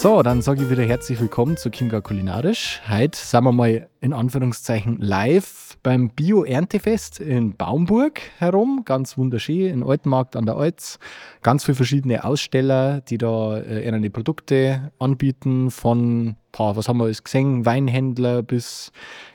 [0.00, 2.80] So, dann sage ich wieder herzlich willkommen zu Chiemgau Kulinarisch.
[2.88, 8.80] Heute sind wir mal in Anführungszeichen live beim Bio-Erntefest in Baumburg herum.
[8.86, 10.98] Ganz wunderschön, in Altenmarkt an der Alz.
[11.42, 15.70] Ganz viele verschiedene Aussteller, die da äh, ihre Produkte anbieten.
[15.70, 18.92] Von, paar, was haben wir alles gesehen, Weinhändler bis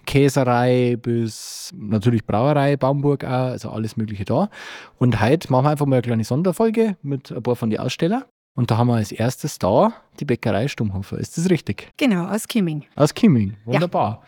[0.07, 4.49] Käserei bis natürlich Brauerei Baumburg auch, also alles Mögliche da.
[4.97, 8.23] Und heute machen wir einfach mal eine kleine Sonderfolge mit ein paar von den Ausstellern.
[8.55, 11.17] Und da haben wir als erstes da die Bäckerei Stummhofer.
[11.17, 11.91] Ist das richtig?
[11.97, 12.85] Genau, aus Kimming.
[12.95, 14.21] Aus Kimming, wunderbar.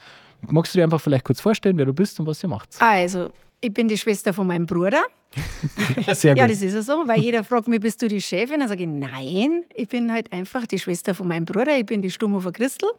[0.43, 0.51] Ja.
[0.51, 2.69] Magst du dir einfach vielleicht kurz vorstellen, wer du bist und was ihr macht?
[2.79, 5.03] Also, ich bin die Schwester von meinem Bruder.
[6.13, 6.41] Sehr gut.
[6.41, 8.59] Ja, das ist ja so, weil jeder fragt mich, bist du die Chefin?
[8.59, 11.77] Dann sage ich, nein, ich bin halt einfach die Schwester von meinem Bruder.
[11.77, 12.89] Ich bin die Stummhofer Christel.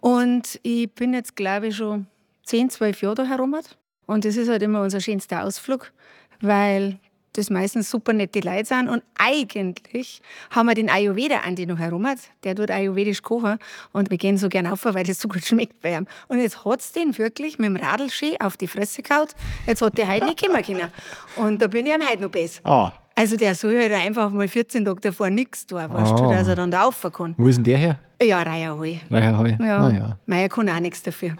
[0.00, 2.06] Und ich bin jetzt, glaube ich, schon
[2.44, 3.56] 10, 12 Jahre da herum.
[4.06, 5.92] Und das ist halt immer unser schönster Ausflug,
[6.40, 6.98] weil
[7.40, 8.88] das meistens super nette Leute sind.
[8.88, 12.18] Und eigentlich haben wir den Ayurveda an, noch herum hat.
[12.44, 13.58] Der tut ayurvedisch kochen.
[13.92, 16.06] Und wir gehen so gern auf, weil das so gut schmeckt bei ihm.
[16.28, 19.26] Und jetzt hat es den wirklich mit dem Radlski auf die Fresse gehauen.
[19.66, 20.88] Jetzt hat der heute nicht kommen können.
[21.36, 22.60] Und da bin ich ihm heute noch besser.
[22.64, 22.92] Ah.
[23.16, 26.32] Also der soll halt einfach mal 14 Tage davor nichts tun, weißt du, Ah.
[26.34, 27.34] dass er dann da rauf kann.
[27.36, 27.98] Wo ist denn der her?
[28.22, 29.00] Ja, Reierhoi.
[29.08, 29.78] Naja, Ja.
[29.86, 30.18] Ah, ja.
[30.26, 31.32] Meier kann auch nichts dafür.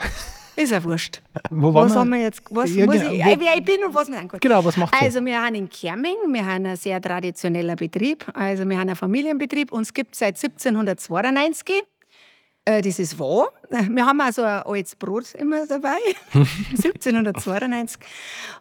[0.60, 1.22] Ist ja wurscht.
[1.50, 2.00] Wo waren Was wir?
[2.00, 2.42] haben wir jetzt?
[2.50, 4.40] Was Ja, muss genau, ich, wo- äh, wer ich bin und was mir angeht.
[4.40, 5.00] Genau, was macht ihr?
[5.02, 8.26] Also wir haben in Kerming, wir haben ein sehr traditioneller Betrieb.
[8.34, 9.72] Also wir haben einen Familienbetrieb.
[9.72, 11.82] Uns gibt es seit 1792.
[12.66, 13.48] Äh, Das ist wahr.
[13.70, 15.96] Wir haben also ein altes Brot immer dabei.
[16.34, 18.00] 1792.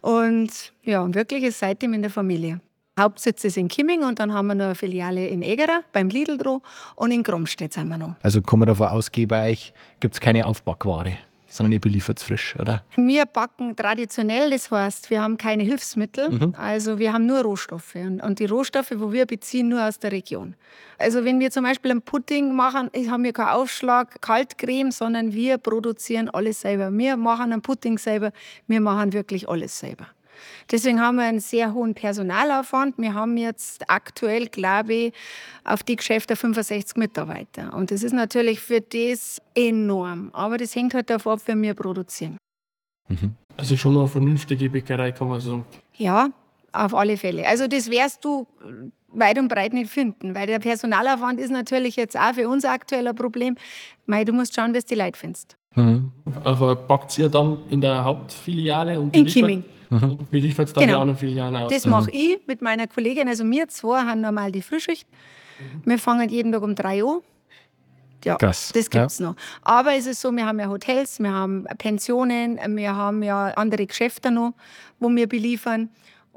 [0.02, 2.62] Und ja, und wirklich ist seitdem in der Familie.
[3.00, 6.38] Hauptsitz ist in Kimming und dann haben wir noch eine Filiale in Egerer beim Lidl
[6.38, 6.60] dran
[6.96, 8.16] und in Gromstedt sind wir noch.
[8.22, 11.14] Also kann man davon ausgehen, bei euch gibt es keine Aufbackware,
[11.50, 12.84] sondern ihr beliefert es frisch, oder?
[12.96, 17.96] Wir backen traditionell, das heißt, wir haben keine Hilfsmittel, also wir haben nur Rohstoffe.
[17.96, 20.56] Und, die Rohstoffe, wo wir beziehen, nur aus der Region.
[20.98, 25.34] Also wenn wir zum Beispiel einen Pudding machen, ich- haben wir keinen Aufschlag, Kaltcreme, sondern
[25.34, 26.92] wir produzieren alles selber.
[26.96, 28.32] Wir machen einen Pudding selber,
[28.68, 30.08] wir machen wirklich alles selber.
[30.72, 32.98] Deswegen haben wir einen sehr hohen Personalaufwand.
[32.98, 35.14] Wir haben jetzt aktuell, glaube ich,
[35.64, 37.74] auf die Geschäfte 65 Mitarbeiter.
[37.74, 40.30] Und das ist natürlich für das enorm.
[40.34, 42.38] Aber das hängt halt davon ab, wie wir produzieren.
[43.58, 45.66] Also schon eine vernünftige Bäckerei, kann man sagen.
[45.98, 46.30] Ja,
[46.72, 47.48] auf alle Fälle.
[47.48, 48.48] Also das wirst du
[49.12, 53.08] weit und breit nicht finden, weil der Personalaufwand ist natürlich jetzt auch für uns aktuell
[53.08, 53.56] ein Problem.
[54.06, 55.58] Mei, du musst schauen, du die Leute findest.
[56.44, 60.18] Aber backt ihr dann in der Hauptfiliale und In Chieming.
[60.20, 60.98] und beliefert dann Genau.
[60.98, 61.72] die anderen Filialen aus?
[61.72, 63.28] Das mache ich mit meiner Kollegin.
[63.28, 65.08] Also wir zwei haben normal die Frühschicht.
[65.84, 67.22] Wir fangen jeden Tag um drei Uhr.
[68.26, 69.36] Ja, Krass, das gibt's noch.
[69.62, 73.86] Aber es ist so, wir haben ja Hotels, wir haben Pensionen, wir haben ja andere
[73.86, 74.54] Geschäfte noch,
[75.00, 75.90] wo wir beliefern.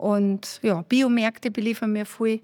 [0.02, 2.40] Und ja, Biomärkte beliefern wir viel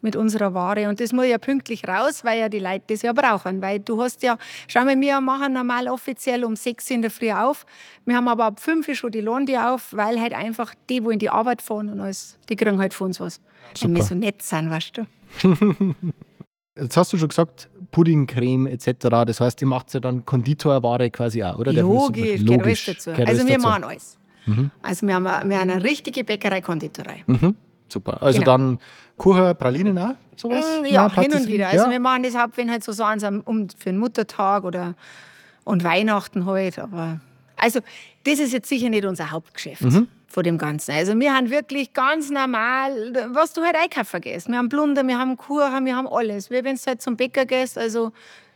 [0.00, 0.88] mit unserer Ware.
[0.88, 3.60] Und das muss ja pünktlich raus, weil ja die Leute das ja brauchen.
[3.60, 7.32] Weil du hast ja, schau mal, wir machen normal offiziell um 6 in der Früh
[7.32, 7.66] auf.
[8.06, 11.04] Wir haben aber ab 5 Uhr schon die Lohn die auf, weil halt einfach die,
[11.04, 13.42] wo in die Arbeit fahren und alles, die kriegen halt von uns was.
[13.82, 15.06] Wenn wir so nett sind, weißt du.
[16.80, 19.08] Jetzt hast du schon gesagt, Pudding, Creme etc.
[19.26, 21.74] Das heißt, ihr macht ja dann Konditorware quasi auch, oder?
[21.74, 22.62] Logisch, sagen?
[22.62, 23.10] gehört dazu.
[23.10, 23.68] gehört Also wir dazu.
[23.68, 24.19] machen alles.
[24.82, 27.22] Also wir haben, eine- wir haben eine richtige Bäckerei-Konditorei.
[27.26, 27.54] Mhm.
[27.88, 28.22] Super.
[28.22, 28.50] Also Genau.
[28.52, 28.78] dann
[29.16, 30.64] Kuchen, Pralinen auch, sowas?
[30.82, 31.68] Mm, Ja, Nein, hin und wieder.
[31.68, 31.90] Also ja.
[31.90, 34.94] wir machen das halt, wenn halt so Sachen sind, um für den Muttertag oder
[35.64, 36.78] und Weihnachten halt.
[36.78, 37.20] Aber
[37.56, 37.80] also
[38.24, 40.08] das ist jetzt sicher nicht unser Hauptgeschäft Mhm.
[40.28, 40.92] von dem Ganzen.
[40.92, 42.92] Also wir haben wirklich ganz normal,
[43.32, 44.48] was du halt einkaufen gehst.
[44.48, 46.50] Wir haben Blunder, wir haben Kuchen, wir haben alles.
[46.50, 48.12] Wie wenn du halt zum Bäcker gehst, also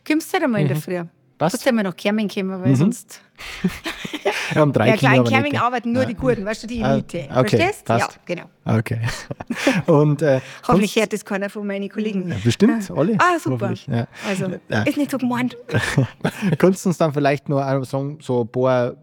[0.07, 0.99] kommst du halt einmal in der Früh.
[0.99, 1.09] Mhm.
[1.37, 1.53] Passt.
[1.55, 3.21] Musst du einmal nach Kerming kommen, weil sonst...
[4.51, 5.59] Wir haben drei Ja, Kinder, klein nicht.
[5.61, 7.27] arbeiten nur die Guten, weißt du, die Ah, Elite.
[7.29, 7.85] okay, Verstehst?
[7.85, 8.11] passt.
[8.13, 8.43] Ja, genau.
[8.65, 8.99] Okay.
[9.87, 12.29] Und äh, Hoffentlich hört das keiner von meinen Kollegen.
[12.29, 13.17] Ja, bestimmt, alle.
[13.19, 13.73] Ah, super.
[13.87, 14.07] Ja.
[14.27, 14.47] Also,
[14.85, 15.57] ist nicht so gemeint.
[16.57, 18.95] Kannst du uns dann vielleicht nur sagen, so ein paar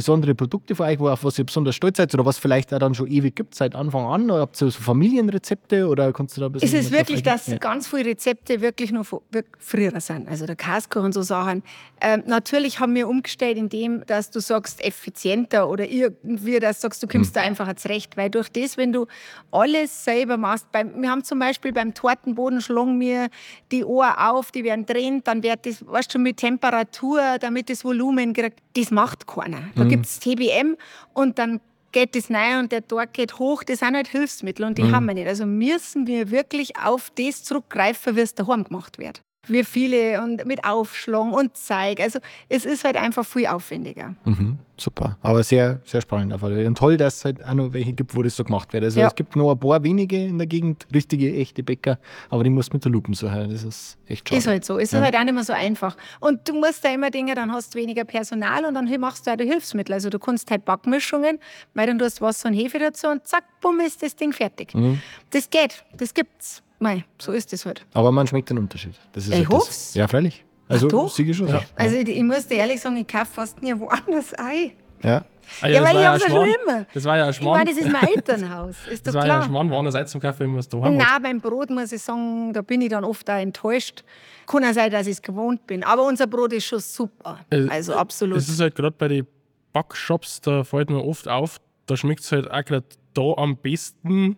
[0.00, 2.78] besondere Produkte von euch, wo, auf was ihr besonders stolz seid oder was vielleicht auch
[2.78, 4.30] dann schon ewig gibt seit Anfang an?
[4.30, 7.22] Oder habt ihr so Familienrezepte oder kannst du da ein bisschen Es ist was wirklich,
[7.22, 7.60] dass eingehen?
[7.60, 9.20] ganz viele Rezepte wirklich noch von-
[9.58, 10.28] früher sind.
[10.28, 11.62] Also der Käsekuchen und so Sachen.
[12.00, 17.02] Ähm, natürlich haben wir umgestellt, indem dass du sagst, effizienter oder irgendwie, dass du sagst,
[17.02, 18.16] du kommst da einfacher zurecht.
[18.16, 19.06] Weil durch das, wenn du
[19.50, 23.28] alles selber machst, beim, wir haben zum Beispiel beim Tortenboden schlagen wir
[23.70, 27.84] die Ohr auf, die werden drehen, dann wird das, weißt du, mit Temperatur, damit das
[27.84, 28.60] Volumen kriegt.
[28.76, 29.62] Das macht keiner.
[29.74, 30.76] Da gibt es TBM
[31.12, 31.60] und dann
[31.92, 33.62] geht das rein und der Tag geht hoch.
[33.62, 35.26] Das sind halt Hilfsmittel und die haben wir nicht.
[35.26, 39.22] Also müssen wir wirklich auf das zurückgreifen, wie es daheim gemacht wird.
[39.46, 41.98] Wie viele und mit Aufschlagen und Zeig.
[42.00, 42.18] Also
[42.50, 44.14] es ist halt einfach viel aufwendiger.
[44.26, 45.16] Mhm, super.
[45.22, 46.34] Aber sehr, sehr spannend.
[46.34, 46.42] auf.
[46.42, 48.84] Und toll, dass es halt auch noch welche gibt, wo das so gemacht wird.
[48.84, 49.06] Also Ja.
[49.06, 51.98] es gibt noch ein paar wenige in der Gegend, richtige, echte Bäcker,
[52.28, 53.50] aber die musst du mit der Lupen suchen.
[53.50, 54.38] Das ist echt schade.
[54.38, 54.78] Ist halt so.
[54.78, 55.96] Es ist halt auch nicht mehr so einfach.
[56.20, 59.32] Und du musst da immer Dinge, dann hast du weniger Personal und dann machst du
[59.32, 59.94] auch die Hilfsmittel.
[59.94, 61.38] Also du kannst halt Backmischungen,
[61.72, 64.74] weil dann tust du Wasser und Hefe dazu und zack, bumm, ist das Ding fertig.
[64.74, 65.00] Mhm.
[65.30, 65.82] Das geht.
[65.96, 66.62] Das gibt's.
[66.80, 67.86] Mei, so ist das halt.
[67.94, 68.94] Aber man schmeckt den Unterschied.
[69.12, 69.54] Das ist Ich halt das.
[69.54, 69.94] hoff's.
[69.94, 70.44] Ja, freilich.
[70.68, 71.10] Also, doch.
[71.10, 71.48] sicher schon.
[71.48, 71.62] Ja.
[71.76, 74.72] Also ich, ich muss dir ehrlich sagen, ich kaufe fast nie woanders ein.
[75.02, 75.24] ja.
[75.62, 76.48] Ah, Ja, das weil ich hab's ein ja schon Schmarrn.
[76.64, 76.86] immer.
[76.94, 77.66] Das war ja ein Ich meine, Schmarrn.
[77.66, 78.76] das ist mein Elternhaus.
[78.88, 79.48] Ist Das doch war ja ein klar.
[79.48, 81.08] Schmarrn, woanders zum Kaffee, es daheim hat.
[81.08, 84.04] Nein, beim Brot muss ich sagen, da bin ich dann oft auch enttäuscht.
[84.46, 85.82] Kann auch sein, dass ich es gewohnt bin.
[85.82, 87.40] Aber unser Brot ist schon super.
[87.50, 88.38] Äh, Also absolut.
[88.38, 89.26] Es ist halt gerade bei den
[89.72, 94.36] Backshops, da fällt mir oft auf, da schmeckt es halt auch gerade da am besten,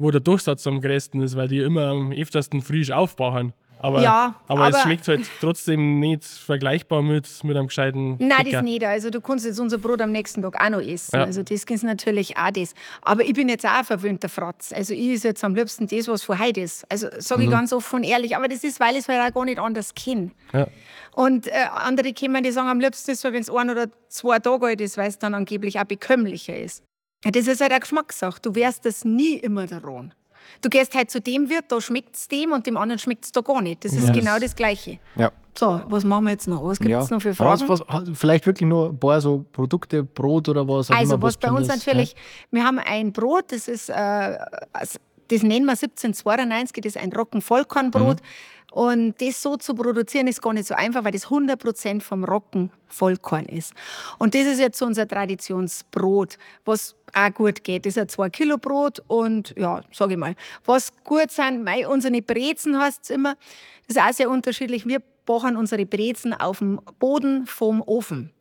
[0.00, 3.52] wo der Durchsatz am größten ist, weil die immer am öftersten frisch aufbauen.
[3.82, 8.28] Aber, Ja, aber, es aber- schmeckt halt trotzdem nicht vergleichbar mit, mit einem gescheiten Nein,
[8.44, 8.50] Bäcker.
[8.58, 8.84] das nicht.
[8.84, 11.16] Also du kannst jetzt unser Brot am nächsten Tag auch noch essen.
[11.16, 11.24] Ja.
[11.24, 12.74] Also das ist natürlich auch das.
[13.00, 14.74] Aber ich bin jetzt auch ein verwöhnter Fratz.
[14.74, 16.84] Also ich esse jetzt am liebsten das, was von heute ist.
[16.90, 17.46] Also sage Mhm.
[17.48, 18.36] ich ganz offen und ehrlich.
[18.36, 20.30] Aber das ist, weil ich es halt auch gar nicht anders kenne.
[20.52, 20.66] Ja.
[21.14, 24.38] Und äh, andere kommen, die sagen, am liebsten ist es, wenn es ein oder zwei
[24.40, 26.82] Tage alt ist, weil es dann angeblich auch bekömmlicher ist.
[27.24, 28.40] Ja, Das ist halt eine Geschmackssache.
[28.40, 30.14] Du wärst das nie immer daran.
[30.62, 33.32] Du gehst halt zu dem Wirt, da schmeckt es dem und dem anderen schmeckt es
[33.32, 33.84] da gar nicht.
[33.84, 34.12] Das ist Ja.
[34.12, 34.98] genau das Gleiche.
[35.16, 35.30] ja.
[35.58, 36.64] So, was machen wir jetzt noch?
[36.64, 37.00] Was gibt ja.
[37.02, 37.68] es noch für Was, Fragen?
[37.68, 41.36] was, hat- vielleicht wirklich nur ein paar so Produkte, Brot oder was Also immer, was
[41.36, 42.16] bei uns Besonderes, natürlich,
[42.52, 44.38] wir haben ein Brot, das ist, äh,
[45.28, 48.18] das nennen wir 1792, das ist ein Roggen-Vollkornbrot.
[48.72, 52.70] Und das so zu produzieren ist gar nicht so einfach, weil das 100% vom Roggen
[52.86, 53.72] Vollkorn ist.
[54.18, 57.86] Und das ist jetzt so unser Traditionsbrot, was auch gut geht.
[57.86, 60.34] Das ist ein 2-Kilo-Brot und ja, sage ich mal.
[60.64, 63.36] Was gut sind, mei, unsere Brezen heißt es immer,
[63.86, 64.86] das ist auch sehr unterschiedlich.
[64.86, 68.32] Wir backen unsere Brezen auf dem Boden vom Ofen.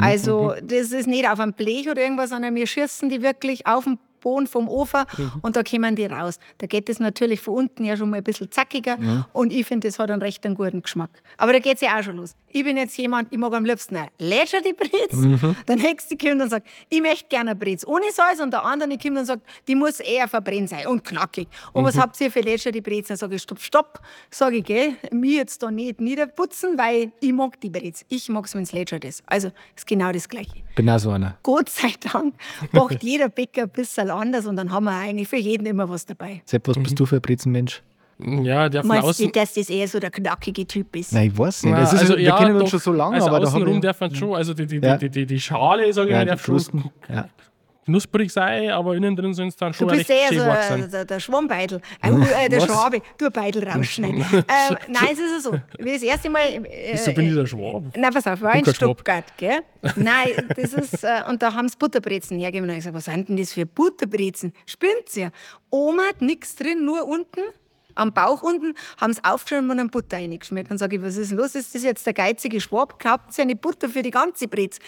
[0.00, 3.84] Also das ist nicht auf einem Blech oder irgendwas, sondern wir schießen die wirklich auf
[3.84, 5.04] dem Boden vom Ofen
[5.42, 6.38] und da kommen die raus.
[6.58, 8.96] Da geht es natürlich von unten ja schon mal ein bisschen zackiger
[9.32, 11.10] und ich finde, das hat einen recht einen guten Geschmack.
[11.36, 12.34] Aber da geht es ja auch schon los.
[12.48, 15.44] Ich bin jetzt jemand, ich mag am liebsten eine Lätscher die Brez.
[15.68, 18.96] Der nächste kommt und sagt, ich möchte gerne eine Brez ohne Salz und der andere
[18.96, 21.48] kommt und sagt, die muss eher verbrennt sein und knackig.
[21.72, 23.08] Und was habt ihr für Lätscher die Brez?
[23.08, 24.00] Dann sage ich, stopp, stopp.
[24.30, 28.04] Sage ich, gell, mich jetzt da nicht niederputzen, weil ich mag die Brez.
[28.08, 29.22] Ich mag es, wenn es Lätscher ist.
[29.26, 30.62] Also ist genau das Gleiche.
[30.74, 31.36] Bin auch so einer.
[31.42, 32.34] Gott sei Dank
[32.72, 36.06] macht jeder Bäcker ein bisschen anders und dann haben wir eigentlich für jeden immer was
[36.06, 36.42] dabei.
[36.44, 37.82] Sepp, was bist du für ein Brezenmensch?
[38.18, 39.26] Ja, der von Meinst außen.
[39.26, 41.12] du, dass das eher so der knackige Typ ist?
[41.12, 41.76] Nein, ich weiß nicht.
[41.76, 43.80] Das ist, also, wir ja, kennen uns schon so lange, also aber da außenrum habe
[43.80, 44.96] darf man schon, also die, die, Ja.
[44.96, 46.84] die, die, die Schale, sage ich ja, mal, schon Krusten.
[47.08, 47.28] Ja.
[47.84, 50.88] Knusprig sein, aber innen drin sind es dann Du schon bist recht eher so äh,
[50.88, 51.80] der, der Schwammbeitel.
[52.02, 52.60] Äh, äh, der?
[52.60, 53.02] Schwabe.
[53.18, 54.24] Du Beitel rausschneiden.
[54.32, 55.52] ähm, nein, es ist so.
[55.78, 56.42] Wie das erste Mal.
[56.42, 57.82] Äh, Wieso bin ich der Schwab?
[57.96, 58.74] Nein, pass auf, war in Schwab.
[58.74, 59.60] Stuttgart, gell?
[59.96, 62.68] Nein, das ist, äh, und da haben sie Butterbrezen hergegeben.
[62.68, 64.52] Und ich gesagt, was sind denn das für Butterbrezen?
[64.66, 65.30] Spinnt's ja.
[65.70, 67.40] Oma hat nichts drin, nur unten.
[67.94, 70.70] Am Bauch unten haben sie aufgeschrieben und dann Butter reingeschmiert.
[70.70, 71.54] Dann sage ich, was ist los?
[71.54, 72.98] Ist das jetzt der geizige Schwab?
[72.98, 74.78] Glaubt sie eine Butter für die ganze Brez?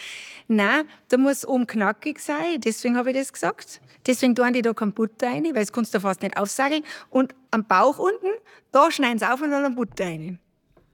[0.48, 2.60] Nein, da muss oben knackig sein.
[2.60, 3.80] Deswegen habe ich das gesagt.
[4.06, 6.82] Deswegen tun die da keine Butter rein, weil das kannst du fast nicht aufsageln.
[7.10, 8.28] Und am Bauch unten,
[8.72, 10.38] da schneiden sie auf und dann Butter rein.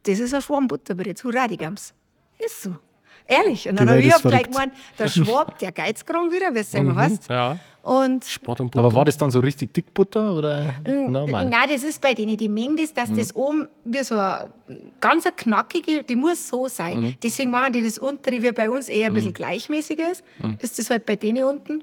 [0.04, 1.22] Das ist ein Schwarmbutterbrez.
[1.24, 1.94] Hurra, die Gams.
[2.38, 2.76] Ist so.
[3.26, 3.68] Ehrlich.
[3.68, 6.94] Und dann habe ich ist gleich gemeint, der Schwab, der Geizkrank wieder, wie es immer
[6.96, 7.28] heißt.
[7.30, 8.96] Ja, Und Sport und Aber Butter.
[8.96, 11.48] war das dann so richtig Dickbutter oder normal?
[11.48, 12.36] Nein, das ist bei denen.
[12.36, 14.50] Die Menge ist, dass das oben wie so eine
[15.00, 17.16] ganz eine knackige, die muss so sein.
[17.22, 20.22] Deswegen machen die das untere wie bei uns eher ein bisschen gleichmäßiger ist.
[20.60, 21.82] Ist das halt bei denen unten?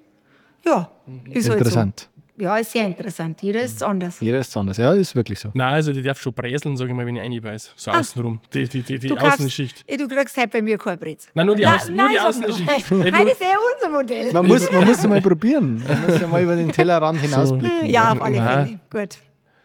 [0.65, 0.91] Ja,
[1.31, 2.10] ist halt Interessant.
[2.15, 2.19] so.
[2.39, 3.41] Ja, ist sehr interessant.
[3.41, 4.19] Jeder ist anders.
[4.22, 4.77] Jeder ist anders.
[4.77, 5.50] Ja, ist wirklich so.
[5.53, 7.74] Nein, also die darf schon bräseln, sage ich mal, wenn ich reinbeiß.
[7.75, 8.39] So außenrum.
[8.53, 9.08] Die, die, die, die.
[9.10, 9.84] Du Außenschicht.
[9.88, 11.27] Eh, Du kriegst halt bei mir kein Brez.
[11.34, 12.91] Nein, nur die Nein, Außen- nur die nein, sag Außenschicht.
[12.91, 14.31] Nein, das ist ja unser Modell.
[14.34, 15.84] Man muss, man muss mal probieren.
[15.88, 17.88] Man muss ja mal über den Tellerrand hinausblicken.
[17.89, 18.36] Ja, auf alle.
[18.38, 18.79] Fälle.
[18.89, 19.17] Gut.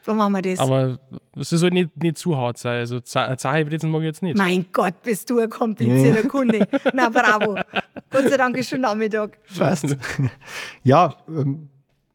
[0.06, 0.58] So machen wir das.
[0.58, 0.98] Aber
[1.34, 2.80] es soll nicht, nicht zu hart sein.
[2.80, 4.36] Also Zahebrezeln mag ich jetzt nicht.
[4.36, 6.68] Mein Gott, bist du ein komplizierter Kunde.
[6.92, 7.54] Na bravo.
[8.10, 9.38] Gott sei Dank ist schon Nachmittag.
[9.44, 9.96] Fast.
[10.82, 11.70] ja, ähm,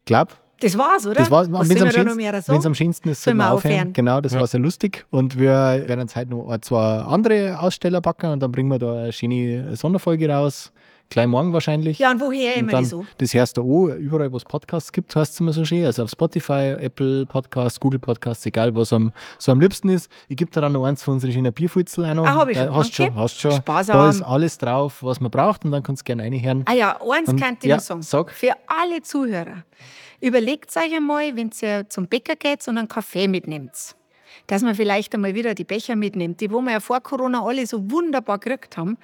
[0.06, 0.38] glaub.
[0.62, 1.16] Das war's, oder?
[1.16, 1.48] Das war's.
[1.50, 2.54] Wenn es am, schönsten- so?
[2.54, 3.74] wenn's am schönsten ist, soll man wir aufhören.
[3.74, 3.94] aufhören?
[3.94, 4.40] Genau, das Ja.
[4.42, 5.06] war sehr lustig.
[5.10, 8.94] Und wir werden jetzt heute noch zwei andere Aussteller packen und dann bringen wir da
[9.04, 10.72] eine schöne Sonderfolge raus.
[11.12, 11.98] Gleich morgen wahrscheinlich.
[11.98, 13.04] Ja, und woher Und immer dann, die so?
[13.18, 15.84] das hörst du auch, überall, wo es Podcasts gibt, heißt es immer so schön.
[15.86, 20.12] Also auf Spotify, Apple Podcasts, Google Podcasts, egal was am, so am liebsten ist.
[20.28, 22.28] Ich gebe dir dann noch eins von unseren schönen Bierfutzel noch.
[22.28, 22.76] Ah, hab ich Da schon.
[22.76, 23.08] Hast Okay.
[23.08, 23.52] schon, hast schon.
[23.54, 23.98] Sparsam.
[23.98, 26.64] Da ist alles drauf, was man braucht und dann kannst du gerne reinhören.
[26.68, 28.02] Ah ja, eins Und- kann ich ja, noch sagen.
[28.04, 28.32] sag.
[28.32, 29.64] Für alle Zuhörer.
[30.22, 33.72] Überlegt euch einmal, wenn ihr zum Bäcker geht und einen Kaffee mitnehmt,
[34.48, 37.66] dass man vielleicht einmal wieder die Becher mitnimmt, die wo wir ja vor Corona alle
[37.66, 38.98] so wunderbar gekriegt haben,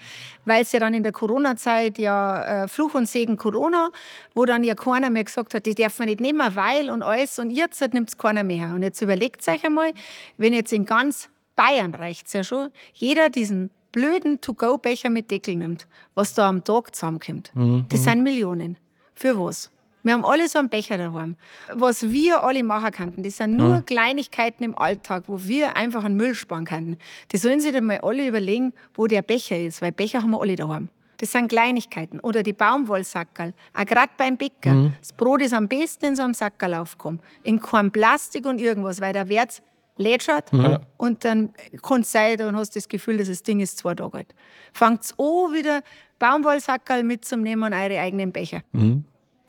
[0.45, 3.89] weil es ja dann in der Corona-Zeit ja äh, Fluch und Segen Corona,
[4.33, 7.39] wo dann ja keiner mehr gesagt hat, die darf man nicht nehmen, weil und alles
[7.39, 8.73] und jetzt nimmt es keiner mehr.
[8.73, 9.91] Und jetzt überlegt euch einmal,
[10.37, 15.55] wenn jetzt in ganz Bayern reicht es ja schon, jeder diesen blöden To-Go-Becher mit Deckel
[15.55, 17.51] nimmt, was da am Tag zusammenkommt.
[17.89, 18.77] Das sind Millionen.
[19.13, 19.71] Für was?
[20.05, 21.35] Wir haben alle so einen Becher daheim.
[21.73, 26.15] Was wir alle machen könnten, das sind nur Kleinigkeiten im Alltag, wo wir einfach einen
[26.15, 26.99] Müll sparen könnten.
[27.31, 30.39] Die sollen sich dann mal alle überlegen, wo der Becher ist, weil Becher haben wir
[30.39, 30.89] alle daheim.
[31.17, 32.19] Das sind Kleinigkeiten.
[32.19, 33.55] Oder die Baumwollsackerl.
[33.73, 34.91] Auch gerade beim Bäcker.
[34.99, 37.19] Das Brot ist am besten in so einem Sackerl aufgekommen.
[37.41, 39.63] In kein Plastik und irgendwas, weil da wird's
[39.97, 40.51] lätschert
[40.97, 44.17] und dann kann es sein, dann hast das Gefühl, dass das Ding ist zwei Tage
[44.17, 44.35] alt.
[44.71, 45.81] Fangt an, wieder
[46.19, 48.61] Baumwollsackerl mitzunehmen und eure eigenen Becher.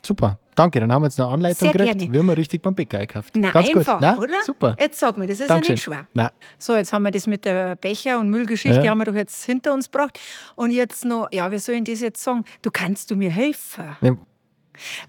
[0.07, 0.39] Super.
[0.55, 2.13] Danke, dann haben wir jetzt eine Anleitung Sehr gekriegt, gerne.
[2.13, 3.33] wie man richtig beim Bäcker einkauft.
[3.35, 4.01] Na, Ganz einfach, gut.
[4.01, 4.41] Na, oder?
[4.45, 4.75] Super.
[4.79, 5.67] Jetzt sag mir, das ist Dankeschön.
[5.67, 6.07] ja nicht schwer.
[6.13, 8.89] Na, So, jetzt haben wir das mit der Becher- und Müllgeschichte, Ja.
[8.91, 10.17] haben wir doch jetzt hinter uns gebracht.
[10.55, 12.45] Und jetzt noch, ja, wie soll ich das jetzt sagen?
[12.61, 13.97] Du kannst du mir helfen?
[14.01, 14.17] ne,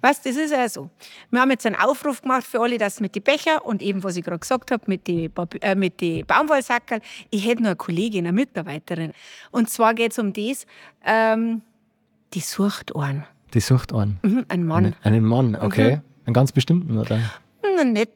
[0.01, 0.89] Weißt, das ist ja so.
[1.31, 4.17] Wir haben jetzt einen Aufruf gemacht für alle, dass mit die Becher und eben, was
[4.17, 7.01] ich gerade gesagt habe, mit Papi- äh, mit die Baumwollsackerl,
[7.31, 9.13] ich hätte noch eine Kollegin, eine Mitarbeiterin.
[9.51, 10.67] Und zwar geht es um das,
[11.05, 11.61] ähm,
[12.35, 13.25] die sucht einen.
[13.55, 14.19] Die sucht einen.
[14.23, 14.85] Mhm, einen Mann.
[14.85, 15.97] Einen, einen Mann, okay.
[15.97, 16.03] Mhm.
[16.27, 17.19] Einen ganz bestimmten, oder?
[17.63, 18.11] Na, nett.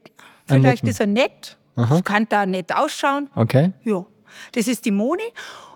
[0.49, 0.89] Einen Vielleicht netten.
[0.91, 1.59] ist er nett.
[2.05, 3.31] Kann da nett ausschauen.
[3.35, 3.73] Okay.
[3.85, 4.05] Ja,
[4.53, 5.23] das ist die Moni.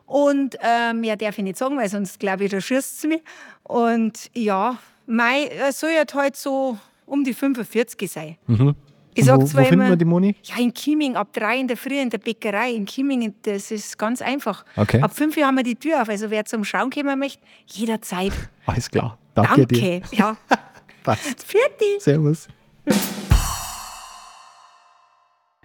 [0.04, 3.22] Und ähm, ja, darf ich nicht sagen, weil sonst glaube ich, da schießt sie mich.
[3.64, 8.36] Und ja, Mai er soll jetzt halt so um die 45 sein.
[8.46, 8.76] Ich Und
[9.24, 10.36] sag wo, zwar wo finden immer, wir die Moni?
[10.42, 12.72] ja, in Kieming, ab drei in der Früh in der Bäckerei.
[12.72, 14.64] In Kieming, das ist ganz einfach.
[14.76, 15.00] Okay.
[15.00, 16.08] Ab fünf Uhr haben wir die Tür auf.
[16.10, 18.32] Also wer zum Schauen kommen möchte, jederzeit.
[18.66, 19.16] Alles klar.
[19.36, 20.00] Danke, dir.
[20.00, 20.16] Danke.
[20.16, 20.36] Ja,
[21.04, 21.44] Passt.
[21.44, 22.00] fertig.
[22.00, 22.48] Servus.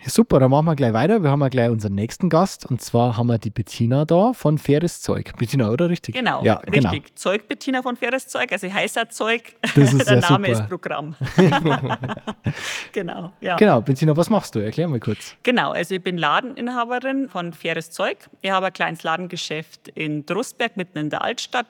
[0.04, 1.22] Ja, Super, dann machen wir gleich weiter.
[1.22, 4.58] Wir haben ja gleich unseren nächsten Gast und zwar haben wir die Bettina da von
[4.58, 5.32] Faires Zeug.
[5.38, 6.16] Bettina, oder richtig?
[6.16, 6.74] Genau, Ja, richtig.
[6.84, 6.94] genau.
[7.14, 9.56] Zeug Bettina von Faires Zeug, also heißer Zeug.
[9.76, 10.60] Das ist Der Name super.
[10.64, 11.16] ist Programm.
[12.94, 13.56] genau, ja.
[13.58, 14.60] Genau, Bettina, was machst du?
[14.60, 15.36] Erklär mal kurz.
[15.44, 18.18] Genau, also ich bin Ladeninhaberin von Faires Zeug.
[18.42, 21.68] Ich habe ein kleines Ladengeschäft in Drusberg, mitten in der Altstadt.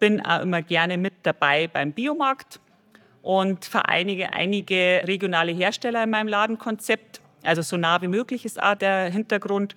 [0.00, 2.58] Bin auch immer gerne mit dabei beim Biomarkt
[3.22, 7.20] und vereinige einige regionale Hersteller in meinem Ladenkonzept.
[7.44, 9.74] Also so nah wie möglich ist auch der Hintergrund.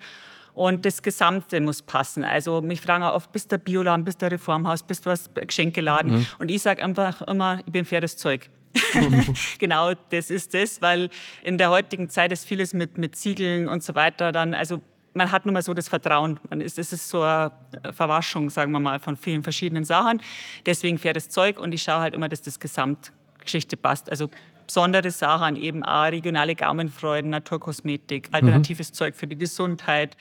[0.54, 2.24] Und das Gesamte muss passen.
[2.24, 6.26] Also mich fragen auch oft, bist du Bioladen, bist du Reformhaus, bist du was Geschenkeladen?
[6.38, 8.48] Und ich sage einfach immer, ich bin faires Zeug.
[9.58, 11.10] genau, das ist das, weil
[11.42, 14.80] in der heutigen Zeit ist vieles mit, mit Siegeln und so weiter dann, also
[15.14, 16.38] man hat nun mal so das Vertrauen.
[16.50, 17.52] Man ist, es ist so eine
[17.92, 20.20] Verwaschung, sagen wir mal, von vielen verschiedenen Sachen.
[20.66, 24.10] Deswegen faires Zeug und ich schaue halt immer, dass das Gesamtgeschichte passt.
[24.10, 24.28] Also
[24.66, 30.16] besondere Sachen, eben auch regionale Gaumenfreuden, Naturkosmetik, alternatives Zeug für die Gesundheit,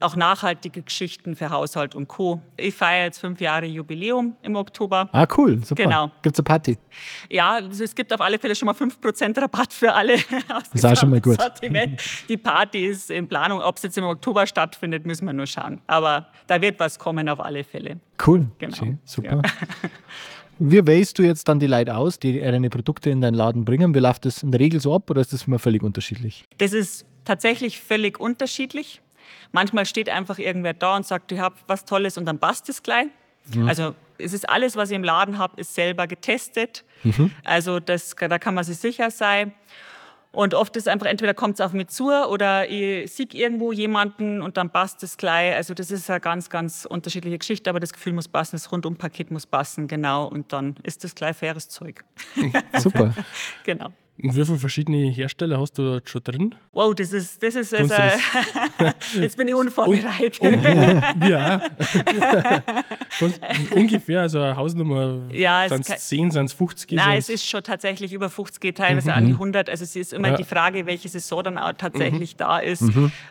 [0.00, 2.40] auch nachhaltige Geschichten für Haushalt und Co.
[2.56, 5.08] Ich feiere jetzt fünf Jahre Jubiläum im Oktober.
[5.12, 5.82] Ah, cool, super.
[5.82, 6.10] Genau.
[6.22, 6.78] Gibt's eine Party?
[7.30, 10.14] Ja, also es gibt auf alle Fälle schon mal 5% Rabatt für alle.
[10.54, 11.40] aus ist auch schon mal gut.
[11.40, 12.00] Sortiment.
[12.28, 13.60] Die Party ist in Planung.
[13.60, 15.80] Ob es jetzt im Oktober stattfindet, müssen wir nur schauen.
[15.86, 17.98] Aber da wird was kommen auf alle Fälle.
[18.24, 18.46] Cool.
[18.58, 18.76] Genau.
[18.76, 19.42] Schön, super.
[20.60, 23.94] Wie wählst du jetzt dann die Leute aus, die deine Produkte in deinen Laden bringen?
[23.94, 26.44] Wie läuft das in der Regel so ab oder ist das immer völlig unterschiedlich?
[26.58, 29.00] Das ist tatsächlich völlig unterschiedlich.
[29.52, 32.82] Manchmal steht einfach irgendwer da und sagt, ich habe was Tolles und dann passt es
[32.82, 33.08] gleich.
[33.66, 36.84] Also es ist alles, was ich im Laden habe, ist selber getestet.
[37.44, 39.52] Also das, da kann man sich sicher sein.
[40.30, 44.42] Und oft ist einfach, entweder kommt es auf mich zu oder ich sehe irgendwo jemanden
[44.42, 45.54] und dann passt es gleich.
[45.54, 49.30] Also das ist eine ganz, ganz unterschiedliche Geschichte, aber das Gefühl muss passen, das Rundumpaket
[49.30, 50.26] muss passen, genau.
[50.26, 52.04] Und dann ist das gleich faires Zeug.
[52.78, 53.14] Super.
[53.64, 53.88] genau.
[54.20, 56.54] Und wie viele verschiedene Hersteller hast du da schon drin?
[56.72, 57.94] Wow, das ist, das ist also,
[59.20, 60.40] jetzt bin ich unvorbereitet.
[61.28, 61.60] ja.
[63.18, 63.40] Kannst-
[63.74, 65.20] Ungefähr, also eine Hausnummer.
[65.32, 66.92] Ja, sind es 10, sind es 50?
[66.96, 69.70] Nein, es ist schon tatsächlich über 50, teilweise an die 100.
[69.70, 70.36] Also es ist immer Ja.
[70.36, 72.84] die Frage, welche Saison dann auch tatsächlich da ist.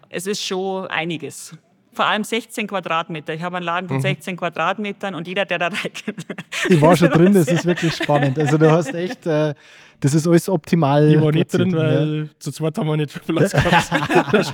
[0.10, 1.56] Es ist schon einiges.
[1.94, 3.34] Vor allem 16 Quadratmeter.
[3.34, 6.28] Ich habe einen Laden von 16 Quadratmetern und jeder, der da reingeht.
[6.70, 8.38] Ich war schon drin, das ist wirklich spannend.
[8.38, 9.56] Also du hast echt, äh,
[10.00, 11.12] das ist alles optimal.
[11.12, 14.54] Ich war nicht drin, weil zu zweit haben wir nicht viel Platz gehabt.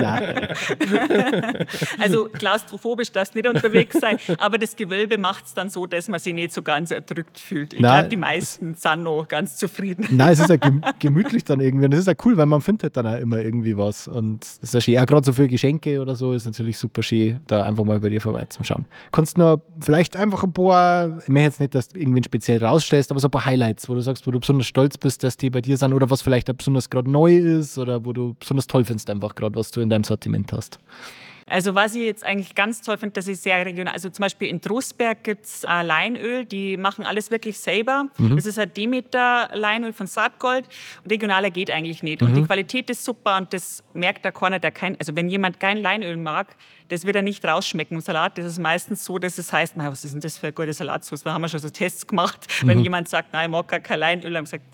[0.00, 0.20] ja.
[1.98, 6.08] Also klaustrophobisch darfst du nicht unterwegs sein, aber das Gewölbe macht es dann so, dass
[6.08, 7.72] man sich nicht so ganz erdrückt fühlt.
[7.72, 10.06] Ich glaube, die meisten sind noch ganz zufrieden.
[10.10, 11.86] Nein, es ist ja gem gemütlich dann irgendwie.
[11.86, 14.08] Und das ist ja cool, weil man findet dann auch immer irgendwie was.
[14.08, 14.98] Und das ist ja schön.
[14.98, 18.08] Auch gerade so für Geschenke oder so ist natürlich super schön, da einfach mal bei
[18.08, 18.84] dir vorbeizuschauen.
[19.10, 22.62] Kannst du noch vielleicht einfach ein paar, ich möchte jetzt nicht, dass du irgendwen speziell
[22.64, 25.36] rausstellst, aber so ein paar Highlights, wo du sagst, wo du besonders stolz bist, dass
[25.36, 28.66] die bei dir sind oder was vielleicht besonders gerade neu ist oder wo du besonders
[28.66, 30.78] toll findest, einfach gerade, was du in deinem Sortiment hast.
[31.46, 33.94] Also was ich jetzt eigentlich ganz toll finde, das ist sehr regional.
[33.94, 38.06] Also zum Beispiel in Trostberg gibt es äh, Leinöl, die machen alles wirklich selber.
[38.34, 40.66] Das ist ein Demeter Leinöl von Saatgold.
[41.08, 42.22] Regionaler geht eigentlich nicht.
[42.22, 45.60] Und die Qualität ist super und das merkt der keiner, der kein, also wenn jemand
[45.60, 46.56] kein Leinöl mag,
[46.88, 48.38] das wird er nicht rausschmecken im Salat.
[48.38, 50.72] Das ist meistens so, dass es heißt, na, was ist denn das für eine gute
[50.72, 51.22] Salatsauce?
[51.22, 52.46] Da haben wir schon so Tests gemacht.
[52.62, 54.64] Wenn jemand sagt, nein, ich mag gar kein Leinöl, haben wir gesagt,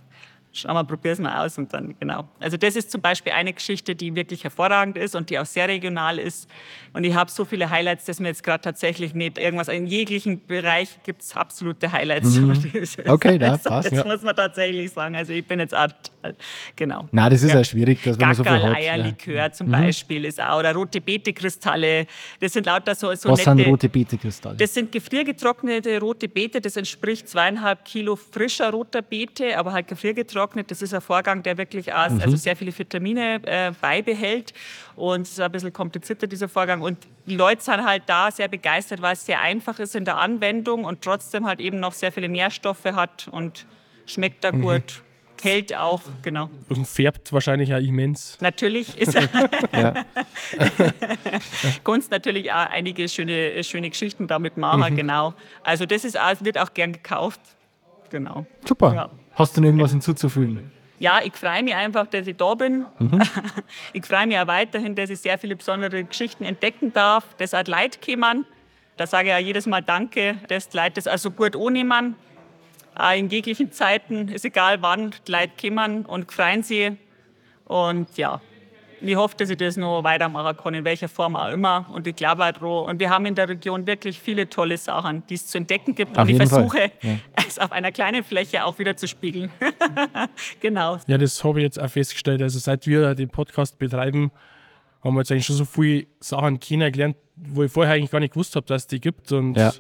[0.61, 2.29] Schau mal, probier's mal aus und dann, genau.
[2.41, 5.69] Also das ist zum Beispiel eine Geschichte, die wirklich hervorragend ist und die auch sehr
[5.69, 6.49] regional ist.
[6.93, 10.45] Und ich habe so viele Highlights, dass mir jetzt gerade tatsächlich nicht irgendwas, in jeglichen
[10.47, 12.39] Bereich gibt es absolute Highlights.
[13.07, 14.05] Okay, ja, das, passt, Das ja.
[14.05, 15.15] muss man tatsächlich sagen.
[15.15, 15.89] Also ich bin jetzt auch,
[16.77, 17.09] genau.
[17.11, 18.63] Nein, das ist ja, schwierig, dass man so viel hat.
[18.63, 18.69] Ja.
[18.69, 18.75] Mhm.
[18.75, 22.07] Eierlikör zum Beispiel ist auch, oder rote Beete-Kristalle.
[22.41, 23.71] Das sind lauter so, so Was sind nette...
[23.71, 24.57] rote Beete-Kristalle?
[24.57, 26.61] Das sind gefriergetrocknete rote Beete.
[26.61, 30.48] Das entspricht zweieinhalb Kilo frischer roter Beete, aber halt gefriergetrocknet.
[30.67, 32.21] Das ist ein Vorgang, der wirklich aus, Mhm.
[32.23, 34.53] also sehr viele Vitamine äh, beibehält.
[34.97, 36.83] Und es ist ein bisschen komplizierter, dieser Vorgang.
[36.83, 40.17] Und die Leute sind halt da sehr begeistert, weil es sehr einfach ist in der
[40.19, 43.67] Anwendung und trotzdem halt eben noch sehr viele Nährstoffe hat und
[44.07, 44.43] schmeckt Mhm.
[44.43, 45.03] da gut.
[45.41, 46.51] Hält auch, genau.
[46.69, 48.39] Und färbt wahrscheinlich auch immens.
[48.41, 49.15] Natürlich ist.
[51.85, 54.97] Kunst natürlich auch einige schöne, schöne Geschichten damit machen, Mhm.
[54.97, 55.35] genau.
[55.63, 57.41] Also das ist auch, wird auch gern gekauft.
[58.11, 58.47] Genau.
[58.67, 58.95] Super.
[58.95, 59.11] Ja.
[59.39, 60.73] Hast du noch irgendwas hinzuzufügen?
[60.99, 62.87] Ja, ich freue mich einfach, dass ich da bin.
[62.99, 63.23] Mhm.
[63.93, 67.65] Ich freue mich auch weiterhin, dass ich sehr viele besondere Geschichten entdecken darf, dass auch
[67.67, 68.47] Leute kommen.
[68.97, 72.17] Da sage ich auch jedes Mal Danke, dass die Leute das also gut annehmen.
[72.97, 76.91] Auch in jeglichen Zeiten, ist egal wann, die Leute kommen und freuen sich.
[77.67, 78.41] Und ja,
[79.01, 81.87] ich hoffe, dass ich das noch weitermachen kann, in welcher Form auch immer.
[81.93, 82.91] Und ich glaube auch dran.
[82.91, 86.19] Und wir haben in der Region wirklich viele tolle Sachen, die es zu entdecken gibt.
[86.19, 87.19] Auf und ich versuche, ja.
[87.51, 89.51] Es auf einer kleinen Fläche auch wieder zu spiegeln.
[90.61, 90.99] genau.
[91.07, 92.43] Ja, das habe ich jetzt auch festgestellt.
[92.43, 94.31] Also seit wir den Podcast betreiben,
[95.03, 98.33] haben wir jetzt eigentlich schon so viele Sachen kennengelernt, wo ich vorher eigentlich gar nicht
[98.35, 99.73] gewusst habe, dass es die gibt und Ja.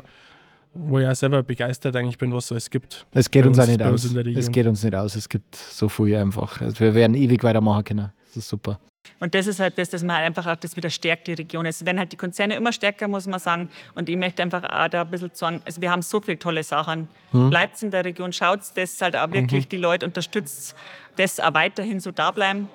[0.74, 3.06] wo ich auch selber begeistert eigentlich bin, was es alles gibt.
[3.12, 4.26] Es geht uns uns- auch nicht uns aus.
[4.36, 5.16] Es geht uns nicht aus.
[5.16, 6.60] Es gibt so viel einfach.
[6.60, 8.12] Also wir werden ewig weitermachen können.
[8.28, 8.78] Das ist super.
[9.20, 11.66] Und das ist halt das, dass man halt einfach auch das wieder stärkt, die Region.
[11.66, 13.70] Es werden halt die Konzerne immer stärker, muss man sagen.
[13.94, 16.62] Und ich möchte einfach auch da ein bisschen sagen, also wir haben so viele tolle
[16.62, 17.08] Sachen.
[17.32, 20.76] Bleibt in der Region, schaut dass halt auch wirklich die Leute unterstützt,
[21.16, 22.68] dass auch weiterhin so da bleiben.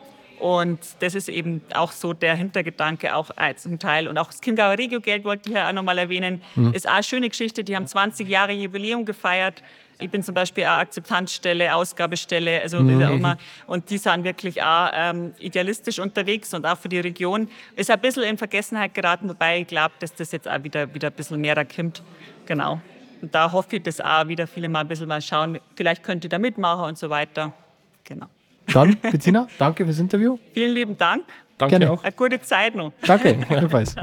[0.43, 4.09] Und das ist eben auch so der Hintergedanke, auch zum Teil.
[4.09, 6.41] Und auch das Chiemgauer Regio-Geld wollte ich ja auch nochmal erwähnen.
[6.73, 7.63] Ist auch eine schöne Geschichte.
[7.63, 9.63] Die haben 20 Jahre Jubiläum gefeiert.
[9.99, 13.37] Ich bin zum Beispiel auch Akzeptanzstelle, Ausgabestelle, also wie auch immer.
[13.67, 17.47] Und die sind wirklich auch ähm, idealistisch unterwegs und auch für die Region.
[17.77, 21.07] Ist ein bisschen in Vergessenheit geraten, wobei ich glaube, dass das jetzt auch wieder, wieder
[21.07, 22.03] ein bisschen mehr kommt.
[22.47, 22.81] Genau.
[23.21, 26.25] Und da hoffe ich, dass auch wieder viele mal ein bisschen mal schauen, vielleicht könnt
[26.25, 27.53] ihr da mitmachen und so weiter.
[28.03, 28.27] Genau.
[28.71, 30.37] Dann, Bettina, danke fürs Interview.
[30.53, 31.23] Vielen lieben Dank.
[31.57, 31.91] Danke Gerne.
[31.91, 32.03] auch.
[32.03, 32.91] Eine gute Zeit noch.
[33.05, 33.95] Danke, ebenfalls.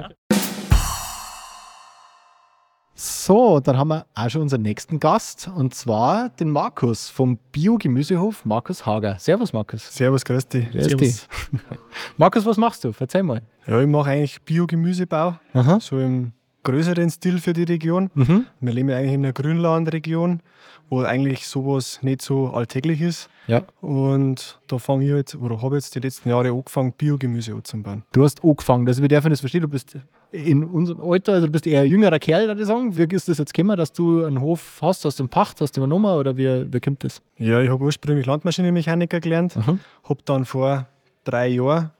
[2.95, 8.45] So, dann haben wir auch schon unseren nächsten Gast und zwar den Markus vom Bio-Gemüsehof
[8.45, 9.19] Markus Hager.
[9.19, 9.95] Servus, Markus.
[9.95, 10.71] Servus, grüß dich.
[10.71, 11.29] Grüß dich.
[12.19, 12.93] Markus, was machst du?
[12.93, 13.41] Verzeih mal.
[13.67, 15.81] Ja, ich mache eigentlich Biogemüsebau, Aha.
[15.81, 18.11] so im größeren Stil für die Region.
[18.15, 18.47] Mhm.
[18.61, 20.41] Wir leben ja eigentlich in einer Grünlandregion,
[20.89, 23.29] wo eigentlich sowas nicht so alltäglich ist.
[23.47, 23.63] Ja.
[23.81, 28.03] Und da fange ich jetzt, oder habe jetzt die letzten Jahre angefangen, Biogemüse anzubauen.
[28.13, 29.97] Du hast angefangen, also wir dürfen das verstehen, du bist
[30.33, 32.97] in unserem Alter, also du bist eher ein jüngerer Kerl, würde ich sagen.
[32.97, 35.77] Wie ist das jetzt gekommen, dass du einen Hof hast, hast du einen Pacht, hast
[35.77, 37.23] du übernommen oder wie, wie kommt das?
[37.39, 39.81] Ja, ich habe ursprünglich Landmaschinenmechaniker gelernt, Mhm.
[40.05, 40.87] habe dann vor
[41.25, 41.91] drei Jahren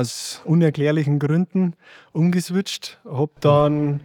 [0.00, 1.74] aus unerklärlichen Gründen
[2.12, 4.00] umgeswitcht, habe dann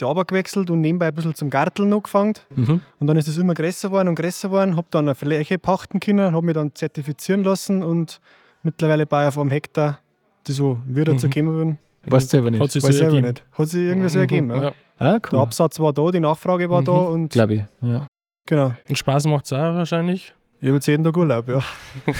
[0.00, 2.34] die Arbeit gewechselt und nebenbei ein bisschen zum Garteln angefangen.
[2.54, 2.80] Mhm.
[3.00, 4.76] Und dann ist es immer größer geworden und größer geworden.
[4.76, 8.20] Habe dann eine Fläche pachten können, habe mich dann zertifizieren lassen und
[8.62, 9.98] mittlerweile ich auf einem Hektar,
[10.46, 11.18] die so wieder Mhm.
[11.18, 11.78] zu kommen würden.
[12.06, 12.60] Weißt du selber nicht.
[12.62, 13.28] Hat sich Weiß so selber ergeben.
[13.28, 13.44] nicht.
[13.52, 14.50] Hat sich irgendwie so ergeben.
[14.50, 14.62] Ja.
[14.62, 14.72] Ja.
[15.00, 15.38] Ah, Der cool.
[15.40, 16.84] Absatz war da, die Nachfrage war Mhm.
[16.86, 17.62] da und Glaube ich.
[17.82, 18.06] Ja.
[18.46, 18.72] genau.
[18.88, 20.32] Und Spaß macht es auch wahrscheinlich.
[20.60, 21.58] Ich habe jetzt jeden Tag Urlaub, ja.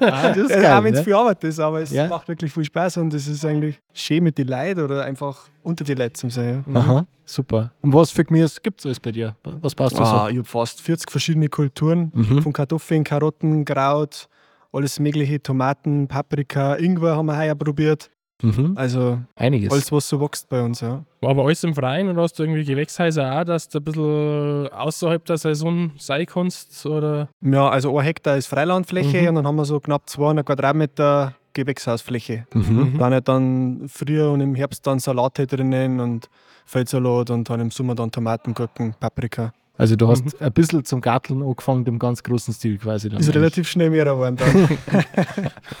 [0.00, 1.04] Ah, das ist geil, auch wenn es ne?
[1.04, 2.08] viel Arbeit ist, aber es Ja.
[2.08, 5.84] macht wirklich viel Spaß und es ist eigentlich schön mit den Leuten oder einfach unter
[5.84, 6.64] die Leute zu sein.
[6.72, 6.80] Ja.
[6.80, 7.70] Aha, super.
[7.82, 9.36] Und was für Gemüse gibt es alles bei dir?
[9.60, 10.30] Was passt da Ah, so?
[10.30, 12.40] ich habe fast 40 verschiedene Kulturen, Mhm.
[12.42, 14.28] von Kartoffeln, Karotten, Kraut,
[14.72, 18.10] alles mögliche, Tomaten, Paprika, Ingwer haben wir heuer probiert.
[18.42, 18.72] Mhm.
[18.76, 19.72] Also Einiges.
[19.72, 20.80] alles, was so wächst bei uns.
[20.80, 21.04] Ja.
[21.20, 24.68] War aber alles im Freien oder hast du irgendwie Gewächshäuser auch, dass du ein bisschen
[24.72, 26.84] außerhalb der Saison sein kannst?
[26.86, 27.28] Oder?
[27.42, 29.28] ja, also ein Hektar ist Freilandfläche Mhm.
[29.28, 32.46] und dann haben wir so knapp 200 Quadratmeter Gewächshausfläche.
[32.54, 32.96] Mhm.
[32.98, 36.28] Da nicht dann früher und im Herbst dann Salate drinnen und
[36.66, 39.52] Feldsalat und dann im Sommer dann Tomaten, Gurken, Paprika.
[39.80, 43.08] Also du hast ein bisschen zum Garteln angefangen, im ganz großen Stil quasi.
[43.08, 43.36] Dann Ist eigentlich.
[43.36, 44.68] relativ schnell mehr geworden dann.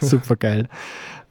[0.00, 0.68] Super geil.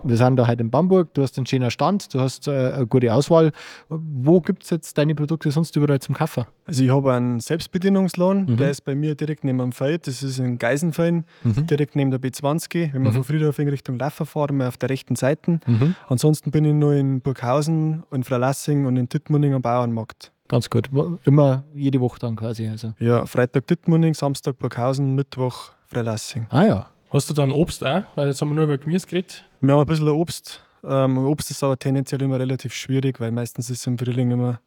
[0.01, 2.87] Wir sind da heute in Bamberg, du hast einen schönen Stand, du hast äh, eine
[2.87, 3.51] gute Auswahl.
[3.89, 6.45] Wo gibt es jetzt deine Produkte sonst überall zum Kaffee?
[6.65, 8.57] Also ich habe einen Selbstbedienungsladen, Mhm.
[8.57, 10.07] der ist bei mir direkt neben dem Feld.
[10.07, 11.67] Das ist in Geisenfein, Mhm.
[11.67, 12.93] direkt neben der B20.
[12.93, 13.15] Wenn man Mhm.
[13.17, 15.59] von Friedhof in Richtung Laffer fährt, immer auf der rechten Seite.
[15.67, 15.95] Mhm.
[16.07, 20.31] Ansonsten bin ich nur in Burghausen, in Freilassing und in Dittmunding am Bauernmarkt.
[20.49, 20.89] Ganz gut.
[21.25, 22.67] Immer jede Woche dann quasi.
[22.67, 22.93] Also.
[22.99, 26.47] Ja, Freitag Dittmunding, Samstag Burghausen, Mittwoch Freilassing.
[26.49, 26.89] Ah ja.
[27.11, 28.03] Hast du dann Obst auch?
[28.15, 29.45] Weil jetzt haben wir nur über Gemüse geredet.
[29.61, 30.61] Wir haben ein bisschen Obst.
[30.83, 34.59] Ähm, Obst ist aber tendenziell immer relativ schwierig, weil meistens ist es im Frühling immer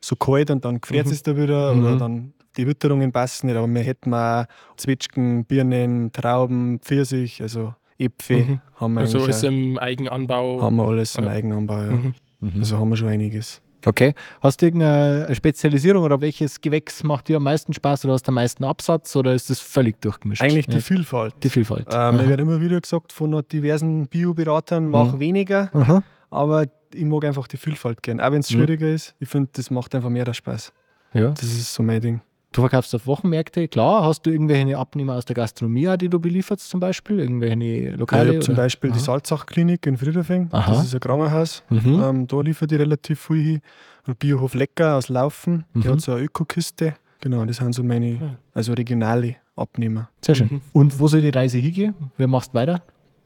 [0.00, 1.12] so kalt und dann gefriert Mhm.
[1.12, 1.80] es da wieder Mhm.
[1.84, 3.56] oder dann die Witterungen passen nicht.
[3.56, 4.44] Aber wir hätten auch
[4.76, 8.60] Zwetschgen, Birnen, Trauben, Pfirsich, also Äpfel Mhm.
[8.76, 10.62] haben wir Also alles auch, im Eigenanbau.
[10.62, 11.30] haben wir alles im Ja.
[11.30, 11.78] Eigenanbau.
[11.82, 11.90] Ja.
[11.90, 12.14] Mhm.
[12.58, 13.60] Also haben wir schon einiges.
[13.86, 14.14] Okay.
[14.40, 18.30] Hast du irgendeine Spezialisierung oder welches Gewächs macht dir am meisten Spaß oder hast du
[18.30, 20.42] am meisten Absatz oder ist das völlig durchgemischt?
[20.42, 20.80] Eigentlich die ja.
[20.80, 21.34] Vielfalt.
[21.42, 21.86] die Vielfalt.
[21.90, 22.26] Ähm, Aha.
[22.26, 25.20] wird immer wieder gesagt von diversen Bioberatern, mach Mhm.
[25.20, 26.02] weniger, Aha.
[26.30, 28.20] aber ich mag einfach die Vielfalt gern.
[28.20, 28.56] Auch wenn es Mhm.
[28.56, 30.72] schwieriger ist, ich finde, das macht einfach mehr Spaß.
[31.14, 31.30] Ja.
[31.30, 32.20] Das ist so mein Ding.
[32.52, 34.04] Du verkaufst auf Wochenmärkte, klar.
[34.04, 37.18] Hast du irgendwelche Abnehmer aus der Gastronomie, die du belieferst zum Beispiel?
[37.20, 38.30] Irgendwelche Ja, Lokale?
[38.30, 38.54] ich habe zum?
[38.56, 39.04] Beispiel die Aha.
[39.04, 40.48] Salzach-Klinik in Friedrichshain.
[40.50, 41.62] Das ist ein Krankenhaus.
[41.68, 42.02] Mhm.
[42.02, 43.60] Ähm, da liefert die relativ viel hin.
[44.06, 45.82] Und Biohof Lecker aus Laufen, Mhm.
[45.82, 46.94] der hat so eine Ökokiste.
[47.20, 50.08] Genau, das sind so meine, also regionale Abnehmer.
[50.24, 50.48] Sehr schön.
[50.50, 50.60] Mhm.
[50.72, 51.94] Und wo soll die Reise hingehen?
[52.16, 52.82] Wer machst weiter?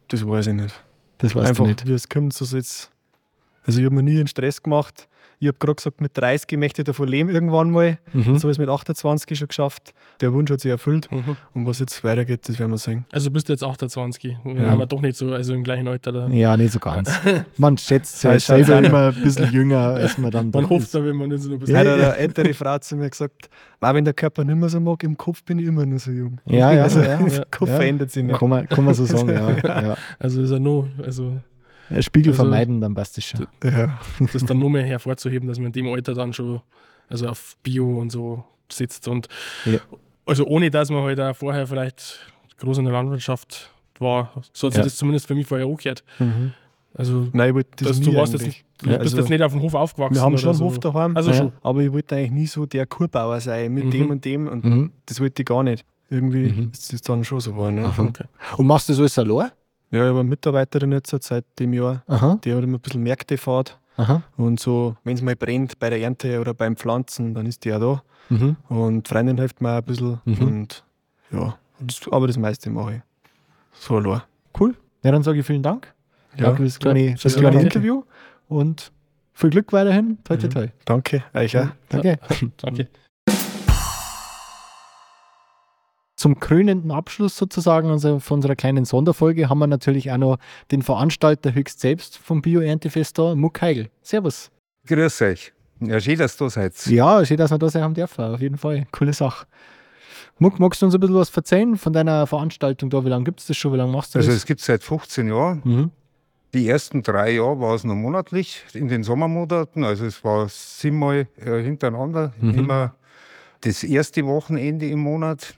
[0.09, 0.75] Das weiß ich nicht.
[1.19, 1.87] Das weißt Einfach, du nicht.
[1.87, 2.91] wie es kommt, so jetzt.
[3.65, 5.07] Also ich habe mir nie einen Stress gemacht.
[5.43, 7.99] Ich habe gerade gesagt, mit 30 möchte ich davon leben irgendwann mal.
[8.13, 8.23] Mhm.
[8.23, 9.93] So habe ich es mit 28 schon geschafft.
[10.21, 11.11] Der Wunsch hat sich erfüllt.
[11.11, 11.37] Mhm.
[11.53, 13.07] Und was jetzt weitergeht, das werden wir sehen.
[13.11, 14.37] Also bist du jetzt 28.
[14.45, 14.71] Wir Ja.
[14.71, 16.13] haben wir doch nicht so, also im gleichen Alter.
[16.13, 16.29] Da.
[16.29, 17.11] Ja, nicht so ganz.
[17.57, 20.85] Man schätzt sich Ja, halt selber immer ein bisschen jünger, als man dann Man hofft
[20.85, 20.95] ist.
[20.95, 21.75] da, wenn man nicht so ein bisschen.
[21.75, 23.51] Ja, hat eine ältere Frau zu mir gesagt,
[23.81, 26.13] auch wenn der Körper nicht mehr so mag, im Kopf bin ich immer noch so
[26.13, 26.39] jung.
[26.47, 27.45] Ja, ja, also, ja, der ja.
[27.51, 27.77] Kopf Ja.
[27.79, 28.39] verändert sich nicht.
[28.39, 29.57] Kann man, kann man so sagen, ja.
[29.83, 29.97] ja.
[30.21, 31.33] Also ist er nur, also
[32.01, 33.47] Spiegel Also- vermeiden, dann passt das schon.
[33.65, 33.99] Ja.
[34.21, 36.61] das ist dann nur mehr hervorzuheben, dass man in dem Alter dann schon
[37.09, 39.07] also auf Bio und so sitzt.
[39.09, 39.29] Und
[39.67, 39.81] Ja.
[40.25, 42.21] also ohne dass man halt auch vorher vielleicht
[42.59, 44.85] groß in der Landwirtschaft war, so hat sich Ja.
[44.85, 46.03] das zumindest für mich vorher auch gehört.
[46.19, 46.53] Mhm.
[46.95, 48.57] Also Nein, ich wollte das du warst jetzt eigentlich.
[48.65, 50.15] nicht, du Ja, bist also- jetzt nicht auf dem Hof aufgewachsen.
[50.15, 50.65] Wir haben schon einen so.
[50.67, 51.37] Hof daheim, Also Ja.
[51.37, 51.53] schon.
[51.63, 53.91] aber ich wollte eigentlich nie so der Kurbauer sein, mit Mhm.
[53.91, 54.47] dem und dem.
[54.49, 54.93] Und Mhm.
[55.07, 55.85] das wollte ich gar nicht.
[56.11, 56.71] Irgendwie Mhm.
[56.73, 57.77] ist das dann schon so geworden.
[57.77, 57.91] Ne?
[57.97, 58.25] Okay.
[58.59, 59.51] Und machst du das alles allein?
[59.93, 63.03] Ja, ich habe eine Mitarbeiterin jetzt seit dem Jahr, Aha, die hat immer ein bisschen
[63.03, 63.79] Märkte fährt.
[63.97, 64.23] aha.
[64.37, 67.73] Und so, wenn es mal brennt bei der Ernte oder beim Pflanzen, dann ist die
[67.75, 68.03] auch da.
[68.35, 68.57] Mhm.
[68.69, 70.21] Und die Freundin hilft mir auch ein bisschen.
[70.25, 70.43] Mhm.
[70.43, 70.85] Und
[71.31, 73.01] ja, das, aber das meiste mache ich.
[73.75, 74.23] So allein.
[74.59, 74.75] Cool.
[75.03, 75.93] Ja, dann sage ich vielen Dank.
[76.37, 77.61] Ja, Danke für das kleine, Ja, für das sehr kleine.
[77.63, 78.03] Interview
[78.49, 78.91] und
[79.35, 80.19] viel Glück weiterhin.
[80.25, 80.51] Toi, toi, Mhm.
[80.53, 80.67] toi.
[80.87, 81.23] danke.
[81.35, 81.69] Euch auch.
[81.91, 82.19] Danke.
[82.59, 82.89] Danke.
[86.23, 90.39] Zum krönenden Abschluss sozusagen unserer, von unserer kleinen Sonderfolge haben wir natürlich auch noch
[90.71, 93.89] den Veranstalter höchst selbst vom Bio-Erntefest da, Muck Heigl.
[94.03, 94.53] Servus.
[94.87, 95.53] Grüß euch.
[95.81, 96.87] Ja, schön, dass du da seid.
[96.87, 98.25] Ja, schön, dass wir da sein haben dürfen.
[98.25, 98.87] Auf jeden Fall.
[98.93, 99.47] Coole Sache.
[100.39, 103.05] Muck, magst du uns ein bisschen was erzählen von deiner Veranstaltung da?
[103.05, 103.73] Wie lange gibt es das schon?
[103.73, 104.37] Wie lange machst du Also das?
[104.37, 105.61] es gibt seit 15 Jahren.
[105.65, 105.91] Mhm.
[106.55, 109.83] Die ersten drei Jahre war es nur monatlich in den Sommermonaten.
[109.83, 112.33] Also es war siebenmal äh, hintereinander.
[112.41, 112.55] Mhm.
[112.55, 112.95] Immer
[113.63, 115.55] das erste Wochenende im Monat.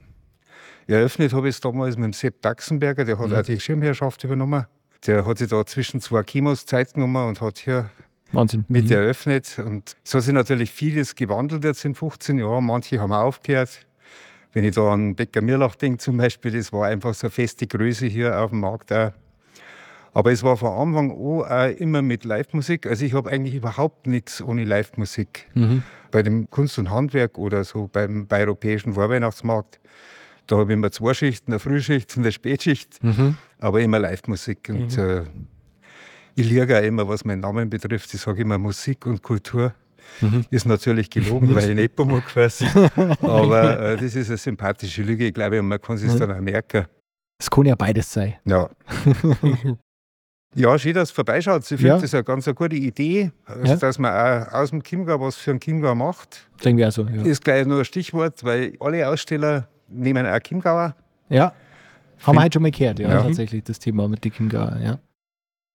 [0.87, 3.37] Eröffnet habe ich es damals mit dem Sepp Daxenberger, der hat Mhm.
[3.37, 4.67] auch die Schirmherrschaft übernommen.
[5.07, 7.91] Der hat sich da zwischen zwei Chemos Zeit genommen und hat hier
[8.33, 8.65] Wahnsinn.
[8.69, 8.93] mit Mhm.
[8.93, 9.59] eröffnet.
[9.65, 12.65] Und so hat sich natürlich vieles gewandelt jetzt in 15 Jahren.
[12.67, 13.87] Manche haben aufgehört.
[14.53, 17.67] Wenn ich da an Bäcker Mirlach denke zum Beispiel, das war einfach so eine feste
[17.67, 19.13] Größe hier auf dem Markt auch.
[20.13, 21.17] Aber es war von Anfang an
[21.73, 22.87] auch immer mit Live-Musik.
[22.87, 25.51] Also ich habe eigentlich überhaupt nichts ohne Live-Musik.
[25.55, 25.83] Mhm.
[26.13, 29.81] Bei dem Kunst und Handwerk oder so beim, bei europäischen Vorweihnachtsmarkt,
[30.47, 33.37] da habe ich immer zwei Schichten, eine Frühschicht und eine Spätschicht, Mhm.
[33.59, 34.69] aber immer Live-Musik.
[34.69, 35.23] Und äh,
[36.37, 38.13] ich liege auch immer, was meinen Namen betrifft.
[38.15, 39.73] Ich sage immer Musik und Kultur.
[40.21, 40.45] Mhm.
[40.51, 42.67] Ist natürlich gelogen, weil ich nicht mag quasi.
[43.23, 46.19] Aber äh, das ist eine sympathische Lüge, ich glaube, und man kann es Mhm.
[46.19, 46.87] dann auch merken.
[47.41, 48.35] Es kann ja beides sein.
[48.45, 48.69] Ja.
[50.55, 51.63] ja, schön, dass es vorbeischaut.
[51.63, 51.99] Ich finde Ja.
[51.99, 53.77] das eine ganz eine gute Idee, also, Ja.
[53.77, 56.49] dass man auch aus dem Chiemgau was für einen Chiemgau macht.
[56.63, 57.03] Denken wir also.
[57.07, 57.23] Ja.
[57.23, 60.95] Ist gleich nur ein Stichwort, weil alle Aussteller nehmen auch Chiemgauer.
[61.29, 61.53] ja.
[62.23, 63.23] Haben wir heute schon mal gehört, ja, Ja.
[63.23, 64.99] tatsächlich, das Thema mit Dickim Gauer, ja.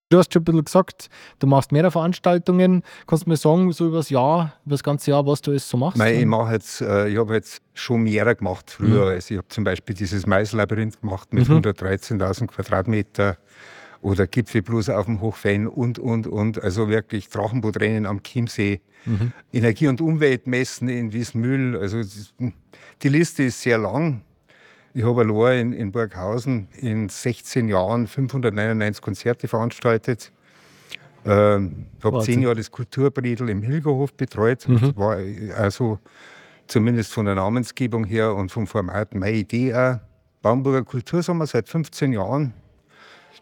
[0.09, 2.81] Du hast schon ein bisschen gesagt, du machst mehrere Veranstaltungen.
[3.05, 5.69] Kannst du mir sagen, so über das Jahr, über das ganze Jahr, was du alles
[5.69, 5.99] so machst?
[5.99, 9.05] Nein, ich mache jetzt, äh, ich habe jetzt schon mehrere gemacht früher.
[9.05, 9.11] Mhm.
[9.11, 11.57] Also ich habe zum Beispiel dieses Maislabyrinth gemacht mit Mhm.
[11.57, 13.37] 113.000 Quadratmeter
[14.01, 16.61] oder Gipfelblues auf dem Hochfein und, und, und.
[16.63, 19.31] Also wirklich Drachenbootrennen am Chiemsee, Mhm.
[19.53, 21.77] Energie- und Umweltmessen in Wiesmühl.
[21.77, 22.33] Also das-
[23.01, 24.21] die Liste ist sehr lang.
[24.93, 30.33] Ich habe allein in, in Burghausen in 16 Jahren 599 Konzerte veranstaltet.
[31.25, 34.67] Ähm, ich habe zehn Jahre das Kulturbredel im Hilgerhof betreut.
[34.67, 34.95] Mhm.
[34.97, 35.17] War
[35.57, 35.99] also
[36.67, 39.99] zumindest von der Namensgebung her und vom Format meine Idee auch.
[40.41, 42.53] Baumburger Kultursommer seit 15 Jahren.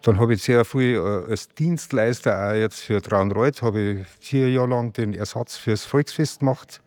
[0.07, 4.49] Dann habe ich sehr viel äh, als Dienstleister auch jetzt für Traunreuth habe ich vier
[4.49, 6.81] Jahre lang den Ersatz fürs Volksfest gemacht.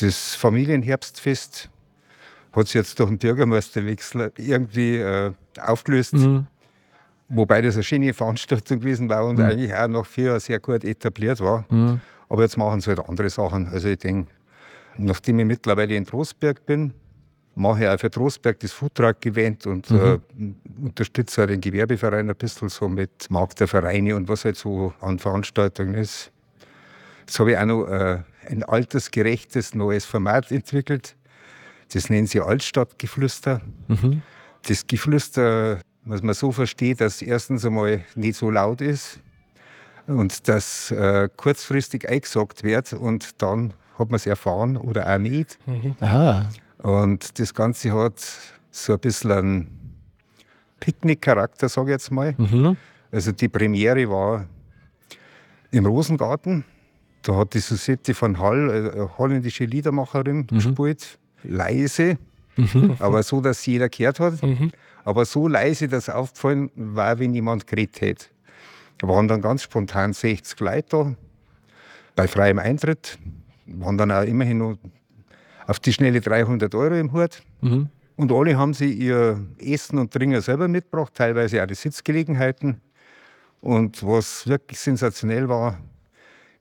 [0.00, 1.70] Das Familienherbstfest
[2.52, 6.14] hat sich jetzt durch den Bürgermeisterwechsel irgendwie äh, aufgelöst.
[6.14, 6.48] Mhm.
[7.28, 10.82] Wobei das eine schöne Veranstaltung gewesen war und eigentlich auch nach vier Jahren sehr gut
[10.82, 11.64] etabliert war.
[11.68, 12.00] Mhm.
[12.28, 13.68] Aber jetzt machen sie halt andere Sachen.
[13.68, 14.28] Also ich denke,
[14.96, 16.94] nachdem ich mittlerweile in Trostberg bin,
[17.54, 20.18] mache auch für Trostberg das Foodtruck-Event und äh,
[20.82, 24.92] unterstütze auch den Gewerbeverein ein bisschen so mit Markt der Vereine und was halt so
[25.00, 26.30] an Veranstaltungen ist.
[27.20, 31.16] Jetzt habe ich auch noch äh, ein altersgerechtes neues Format entwickelt.
[31.92, 33.60] Das nennen sie Altstadtgeflüster.
[33.88, 34.22] Mhm.
[34.66, 39.20] Das Geflüster, was man so versteht, dass erstens einmal nicht so laut ist
[40.06, 45.58] und dass äh, kurzfristig eingesagt wird und dann hat man es erfahren oder auch nicht.
[46.00, 46.48] Aha.
[46.82, 48.14] Und das Ganze hat
[48.70, 49.80] so ein bisschen einen
[50.80, 52.34] Picknick-Charakter, sage ich jetzt mal.
[52.38, 52.76] Mhm.
[53.12, 54.46] Also die Premiere war
[55.70, 56.64] im Rosengarten.
[57.22, 61.18] Da hat die Susette von Hall, äh, eine holländische Liedermacherin, gespielt.
[61.42, 62.18] Leise,
[62.98, 64.34] aber so, dass jeder gehört hat.
[65.04, 68.26] Aber so leise, dass aufgefallen war, wenn jemand geredet hätte.
[68.98, 71.16] Da waren dann ganz spontan 60 Leute da,
[72.14, 73.18] bei freiem Eintritt.
[73.66, 74.76] Waren dann auch immerhin noch
[75.70, 77.42] auf die schnelle 300 Euro im Hut.
[77.60, 77.90] Mhm.
[78.16, 82.80] Und alle haben sie ihr Essen und Trinken selber mitgebracht, teilweise auch die Sitzgelegenheiten.
[83.60, 85.78] Und was wirklich sensationell war,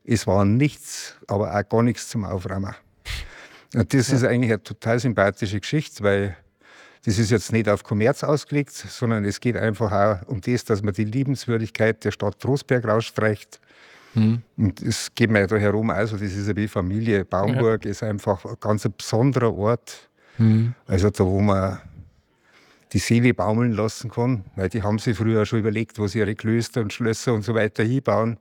[0.06, 2.76] es war nichts, aber auch gar nichts zum Aufräumen.
[3.74, 6.38] Und das ist eigentlich eine total sympathische Geschichte, weil
[7.04, 10.84] das ist jetzt nicht auf Kommerz ausgelegt, sondern es geht einfach auch um das, dass
[10.84, 13.60] man die Liebenswürdigkeit der Stadt Trostberg rausstreicht.
[14.58, 17.26] Und es geht mir da herum, also das ist ja wie Familie.
[17.26, 20.10] Baumburg ist einfach ein ganz besonderer Ort.
[20.88, 21.80] Also da, wo man
[22.91, 24.43] die Seele baumeln lassen kann.
[24.56, 27.54] Weil die haben sich früher schon überlegt, wo sie ihre Klöster und Schlösser und so
[27.54, 28.38] weiter hinbauen.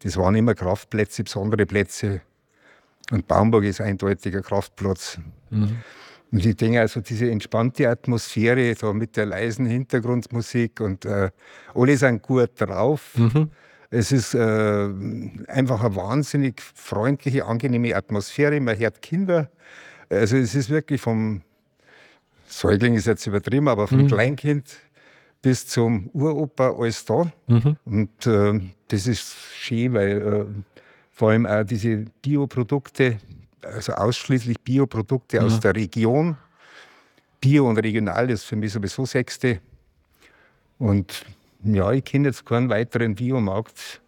[0.00, 2.20] Das waren immer Kraftplätze, besondere Plätze.
[3.12, 5.18] Und Baumburg ist eindeutig ein Kraftplatz.
[6.32, 11.30] Und ich denke also, diese entspannte Atmosphäre da mit der leisen Hintergrundmusik und äh,
[11.72, 13.12] alle sind gut drauf.
[13.90, 14.88] Es ist äh,
[15.48, 18.60] einfach eine wahnsinnig freundliche, angenehme Atmosphäre.
[18.60, 19.50] Man hört Kinder.
[20.08, 21.42] Also es ist wirklich vom
[22.48, 24.76] Säugling ist jetzt übertrieben, aber vom Kleinkind
[25.42, 27.30] bis zum Uropa alles da.
[27.84, 30.44] Und äh, das ist schön, weil äh,
[31.12, 33.18] vor allem auch diese Bioprodukte,
[33.62, 36.36] also ausschließlich Bioprodukte aus der Region.
[37.40, 39.60] Bio und regional ist für mich sowieso Sechste.
[40.78, 41.24] Und
[41.64, 44.00] ja, ich kenne jetzt keinen weiteren Biomarkt.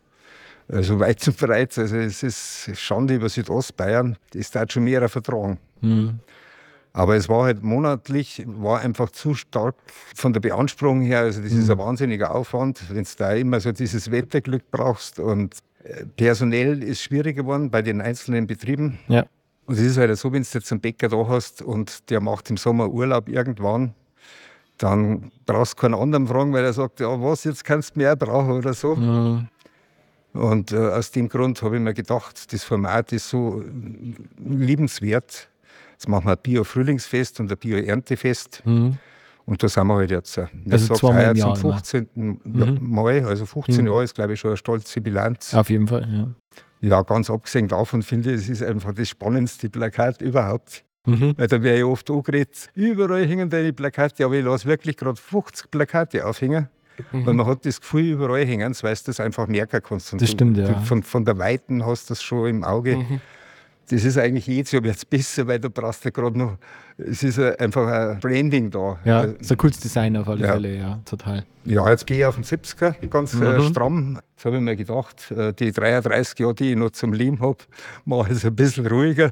[0.69, 1.77] Also weit und breit.
[1.79, 4.17] Also es ist Schande über Südostbayern.
[4.33, 5.59] Das darf schon mehr vertragen.
[6.93, 9.77] Aber es war halt monatlich, war einfach zu stark
[10.15, 11.21] von der Beanspruchung her.
[11.21, 15.21] Also das ist ein wahnsinniger Aufwand, wenn du da immer so dieses Wetterglück brauchst.
[15.21, 18.99] Und äh, personell ist schwierig geworden bei den einzelnen Betrieben.
[19.09, 19.27] Ja.
[19.67, 22.49] Und es ist halt so, wenn du jetzt einen Bäcker da hast und der macht
[22.51, 23.95] im Sommer Urlaub irgendwann,
[24.79, 28.17] dann brauchst du keinen anderen fragen, weil er sagt, ja was, jetzt kannst du mehr
[28.17, 28.97] brauchen oder so.
[28.97, 29.49] Mhm.
[30.33, 35.49] Und äh, aus dem Grund habe ich mir gedacht, das Format ist so äh, liebenswert.
[35.93, 38.63] Jetzt machen wir ein Bio-Frühlingsfest und ein Bio-Erntefest.
[38.65, 38.99] Mhm.
[39.47, 40.37] Und da sind wir halt jetzt.
[40.39, 41.79] Ich Also zweimal im Jahr zum immer.
[41.79, 42.09] 15.
[42.45, 42.79] Mhm.
[42.83, 43.87] Mal, also 15 Mhm.
[43.91, 45.55] Jahre ist, glaube ich, schon eine stolze Bilanz.
[45.55, 46.29] Auf jeden Fall, ja.
[46.81, 50.85] Ja, ganz abgesehen davon finde ich, es ist einfach das spannendste Plakat überhaupt.
[51.09, 51.35] Mhm.
[51.37, 55.17] Weil da wäre ich oft angeredet, überall hängen deine Plakate, aber ich lasse wirklich gerade
[55.21, 56.69] 50 Plakate aufhängen.
[57.13, 60.13] Weil man hat das Gefühl, überall hängen, weil du das einfach merken kannst.
[60.13, 60.81] Und Das stimmt, du, ja.
[60.81, 62.97] Von, von der Weiten hast du das schon im Auge.
[62.97, 63.21] Mhm.
[63.91, 66.59] Das ist eigentlich jedes Jahr jetzt besser, weil du brauchst ja gerade noch,
[66.99, 68.99] es ist ein- einfach ein Branding da.
[69.05, 70.53] Ja, Äh, ist ein cooles Design auf alle Ja.
[70.53, 71.45] Fälle, ja, total.
[71.65, 73.63] Ja, jetzt gehe ich auf den 70er, ganz äh, Mhm.
[73.63, 74.19] stramm.
[74.37, 77.59] Jetzt habe ich mir gedacht, äh, die 33 Jahre, die ich noch zum Leben habe,
[78.05, 79.31] mache ich es ein bisschen ruhiger,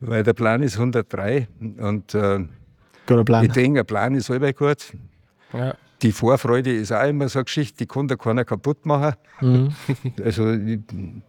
[0.00, 1.48] weil der Plan ist 103.
[1.78, 2.44] Und äh,
[3.06, 3.44] Guter Plan.
[3.44, 4.92] ich denke, ein Plan ist allweil gut.
[5.52, 5.74] Ja.
[6.02, 9.14] Die Vorfreude ist auch immer so eine Geschichte, die kann da keiner kaputt machen.
[9.40, 9.74] Mhm.
[10.22, 10.80] Also ich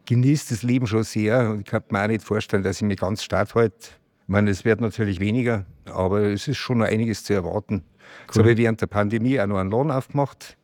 [0.06, 2.97] genieße das Leben schon sehr und ich kann mir auch nicht vorstellen, dass ich mich
[2.97, 3.75] ganz stark halte.
[4.23, 7.84] Ich meine, es wird natürlich weniger, aber es ist schon noch einiges zu erwarten.
[8.25, 10.58] Jetzt habe ich während der Pandemie auch noch einen Laden aufgemacht.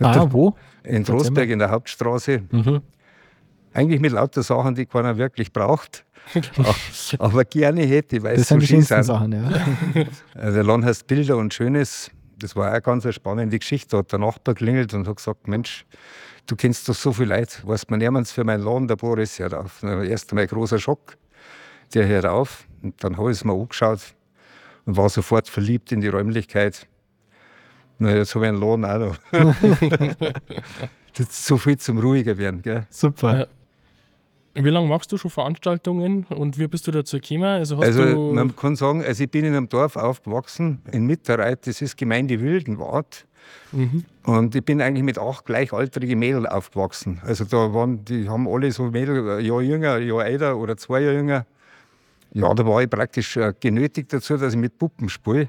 [0.00, 0.56] Ah, wo?
[0.82, 2.42] In Trostberg in der Hauptstraße.
[2.50, 2.80] Mhm.
[3.72, 6.04] Eigentlich mit lauter Sachen, die keiner wirklich braucht.
[7.18, 9.04] aber gerne hätte, weil Das es so sind die schön schönsten sind.
[9.04, 10.00] Sachen, ja.
[10.40, 12.10] Äh, Der Laden heißt Bilder und Schönes.
[12.38, 13.88] Das war auch eine ganz spannende Geschichte.
[13.90, 15.84] Da hat der Nachbar klingelt und hat gesagt: Mensch,
[16.46, 17.58] du kennst doch so viele Leute.
[17.64, 19.80] Weißt du, niemand für meinen Laden, der Boris hört auf.
[19.82, 21.16] Na, Erst einmal ein großer Schock.
[21.94, 22.66] Der hört auf.
[22.82, 24.00] Und dann habe ich es mir angeschaut
[24.86, 26.86] und war sofort verliebt in die Räumlichkeit.
[27.98, 29.18] Na, jetzt habe ich einen Laden auch noch.
[31.14, 32.62] das ist so viel zum Ruhiger werden.
[32.62, 32.86] Gell?
[32.88, 33.40] Super.
[33.40, 33.46] Ja.
[34.54, 37.44] Wie lange machst du schon Veranstaltungen und wie bist du dazu gekommen?
[37.44, 41.80] Also Also man kann sagen, also ich bin in einem Dorf aufgewachsen, in Mitterreit, das
[41.80, 43.26] ist Gemeinde Wildenwart.
[43.72, 44.04] Mhm.
[44.24, 47.20] Und ich bin eigentlich mit acht gleichaltrigen Mädel aufgewachsen.
[47.24, 50.76] Also da waren, die haben alle so Mädel, ein Jahr jünger, ein Jahr älter oder
[50.76, 51.46] zwei Jahre jünger.
[52.32, 55.48] Ja, da war ich praktisch äh, genötigt dazu, dass ich mit Puppen spiele.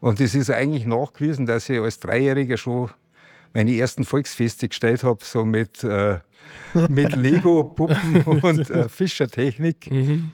[0.00, 2.90] Und es ist eigentlich nachgewiesen, dass ich als Dreijähriger schon
[3.54, 6.18] meine ersten Volksfeste gestellt habe, so mit, äh,
[6.88, 9.90] mit Lego-Puppen und äh, Fischertechnik.
[9.90, 10.32] Mhm.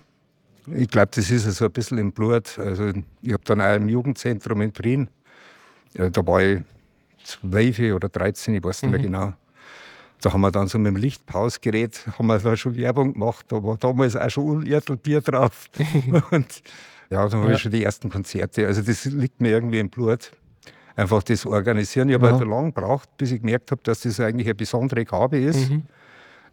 [0.74, 2.58] Ich glaube, das ist so ein bisschen im Blut.
[2.58, 5.08] Also, ich habe dann auch im Jugendzentrum in Prien,
[5.94, 6.60] ja, da war ich
[7.24, 9.32] 12 oder 13, ich weiß nicht mehr genau.
[10.20, 13.46] Da haben wir dann so mit dem Lichtpausgerät haben wir da schon Werbung gemacht.
[13.48, 15.70] Da war damals auch schon Unertelbier drauf.
[16.32, 16.62] Und
[17.08, 17.54] ja, da habe Ja.
[17.54, 18.66] ich schon die ersten Konzerte.
[18.66, 20.32] Also das liegt mir irgendwie im Blut.
[20.98, 22.08] Einfach das Organisieren.
[22.08, 22.38] Ich habe Ja.
[22.38, 25.70] halt lange gebraucht, bis ich gemerkt habe, dass das eigentlich eine besondere Gabe ist.
[25.70, 25.84] Mhm.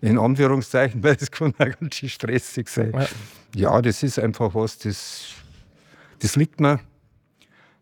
[0.02, 2.92] In Anführungszeichen, weil das kann auch ganz schön stressig sein.
[2.94, 3.08] Ja.
[3.56, 5.30] Ja, das ist einfach was, das,
[6.20, 6.80] das liegt mir.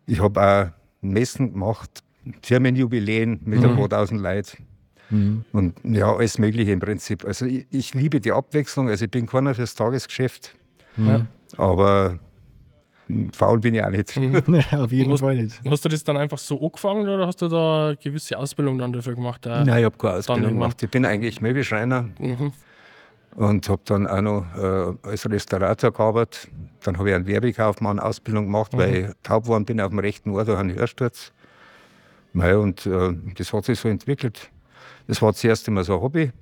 [0.06, 0.66] Ich habe auch
[1.02, 2.02] Messen gemacht,
[2.42, 4.64] Firmenjubiläen mit ein paar tausend Leuten.
[5.10, 5.44] Mhm.
[5.52, 7.26] Und ja, alles Mögliche im Prinzip.
[7.26, 8.88] Also ich, ich liebe die Abwechslung.
[8.88, 10.54] Also ich bin keiner fürs Tagesgeschäft,
[10.96, 11.26] Mhm.
[11.58, 12.18] aber
[13.32, 14.16] faul bin ich auch nicht.
[14.72, 15.60] Auf jeden Was- Fall nicht.
[15.68, 18.92] Hast du das dann einfach so angefangen oder hast du da eine gewisse Ausbildung dann
[18.92, 19.46] dafür gemacht?
[19.46, 20.82] Äh, Nein, ich habe keine Ausbildung gemacht.
[20.82, 22.52] Ich bin eigentlich Möbelschreiner Mhm.
[23.36, 26.48] und habe dann auch noch äh, als Restaurator gearbeitet.
[26.82, 30.30] Dann habe ich einen Werbekaufmann Ausbildung gemacht, weil ich taub geworden bin auf dem rechten
[30.30, 31.32] Ohr durch einen Hörsturz.
[32.32, 34.50] Mei, und äh, das hat sich so entwickelt.
[35.06, 36.32] Das war zuerst immer so ein Hobby.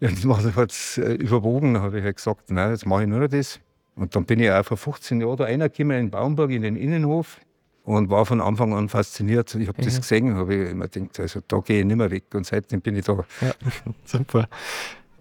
[0.00, 3.20] Irgendwann hat es äh, überwogen, dann habe ich halt gesagt, nein, jetzt mache ich nur
[3.20, 3.60] noch das.
[3.96, 7.40] Und dann bin ich auch vor 15 Jahren da reingekommen in Baumburg in den Innenhof
[7.84, 9.54] und war von Anfang an fasziniert.
[9.54, 12.24] Ich habe das gesehen, habe ich immer gedacht, also da gehe ich nicht mehr weg.
[12.34, 13.24] Und seitdem bin ich da.
[14.04, 14.48] Super.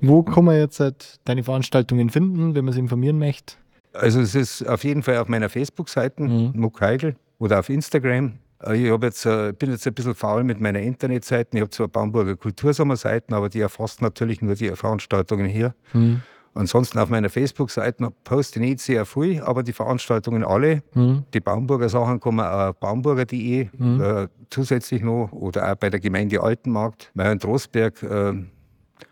[0.01, 3.55] Wo kann man jetzt halt deine Veranstaltungen finden, wenn man sich informieren möchte?
[3.93, 6.51] Also es ist auf jeden Fall auf meiner Facebook-Seite, Mhm.
[6.55, 8.33] Muck Heigl, oder auf Instagram.
[8.61, 11.51] Äh, Ich jetzt, äh, bin jetzt ein bisschen faul mit meiner Internetseite.
[11.57, 15.73] Ich habe zwar Baumburger Kultursommerseiten, aber die erfasst natürlich nur die Veranstaltungen hier.
[15.93, 16.21] Mhm.
[16.57, 20.81] Ansonsten auf meiner Facebook-Seite poste ich nicht sehr viel, aber die Veranstaltungen alle.
[20.93, 21.23] Mhm.
[21.33, 24.01] Die Baumburger Sachen kann man auch auf baumburger.de Mhm.
[24.01, 27.11] äh, zusätzlich noch oder auch bei der Gemeinde Altenmarkt.
[27.13, 28.33] In Trostberg äh,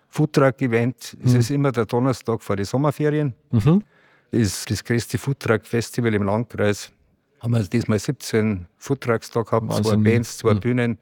[0.08, 1.17] Foodtruck-Event.
[1.23, 1.39] Es Mhm.
[1.39, 3.84] ist immer der Donnerstag vor den Sommerferien Mhm.
[4.32, 6.91] ist das größte Foodtruck-Festival im Landkreis.
[7.41, 10.03] Haben wir diesmal 17 Foodtrucks da gehabt, zwei Wahnsinn.
[10.03, 10.60] Bands, zwei Mhm.
[10.62, 10.97] Bühnen.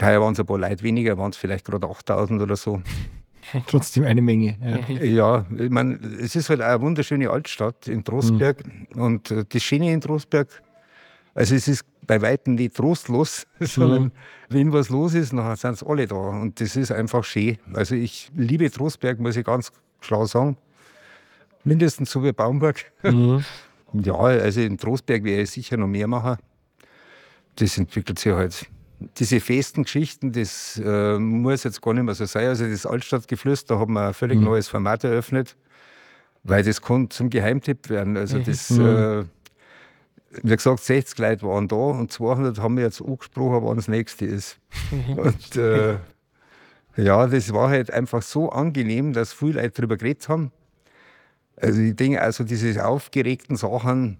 [0.00, 2.80] Heuer waren es ein paar Leute weniger, waren es vielleicht gerade 8000 oder so.
[3.66, 4.56] Trotzdem eine Menge.
[4.88, 5.04] Ja.
[5.04, 8.62] Ja, ich meine, es ist halt auch eine wunderschöne Altstadt in Trostberg.
[8.94, 10.48] Und äh, das Schöne in Trostberg,
[11.34, 14.12] also es ist bei Weitem nicht trostlos, sondern
[14.48, 16.16] wenn was los ist, dann sind sie alle da.
[16.16, 17.58] Und das ist einfach schön.
[17.72, 20.56] Also ich liebe Trostberg, muss ich ganz klar sagen.
[21.64, 22.84] Mindestens so wie Baumburg.
[23.02, 23.44] Mhm.
[24.02, 26.38] Ja, also in Trostberg werde ich sicher noch mehr machen.
[27.54, 28.66] Das entwickelt sich halt.
[29.18, 32.48] Diese festen Geschichten, das äh, muss jetzt gar nicht mehr so sein.
[32.48, 34.44] Also das Altstadtgeflüster haben wir ein völlig Mhm.
[34.44, 35.56] neues Format eröffnet,
[36.42, 38.16] weil das kann zum Geheimtipp werden.
[38.16, 38.80] Also das, Mhm.
[38.86, 39.24] äh,
[40.42, 44.24] wie gesagt, 60 Leute waren da und 200 haben wir jetzt angesprochen, wann das nächste
[44.26, 44.58] ist.
[44.90, 45.98] und äh,
[46.96, 50.50] ja, das war halt einfach so angenehm, dass viele Leute darüber geredet haben.
[51.56, 54.18] Also ich denke, also diese aufgeregten Sachen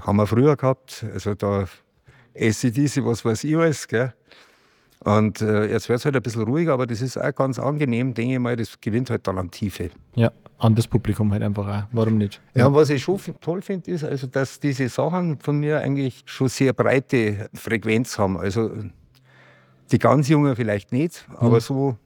[0.00, 1.04] haben wir früher gehabt.
[1.12, 1.66] Also da
[2.34, 3.86] ACDC, was weiß ich alles.
[3.88, 4.12] Gell?
[5.04, 8.14] Und äh, jetzt wird es halt ein bisschen ruhiger, aber das ist auch ganz angenehm,
[8.14, 9.90] denke ich mal, das gewinnt halt dann an Tiefe.
[10.14, 11.88] Ja, an das Publikum halt einfach auch.
[11.90, 12.40] Warum nicht?
[12.54, 16.22] Ja, ja was ich schon toll finde, ist, also, dass diese Sachen von mir eigentlich
[16.26, 18.38] schon sehr breite Frequenz haben.
[18.38, 18.70] Also
[19.90, 21.36] die ganz Jungen vielleicht nicht, mhm.
[21.36, 21.96] aber so,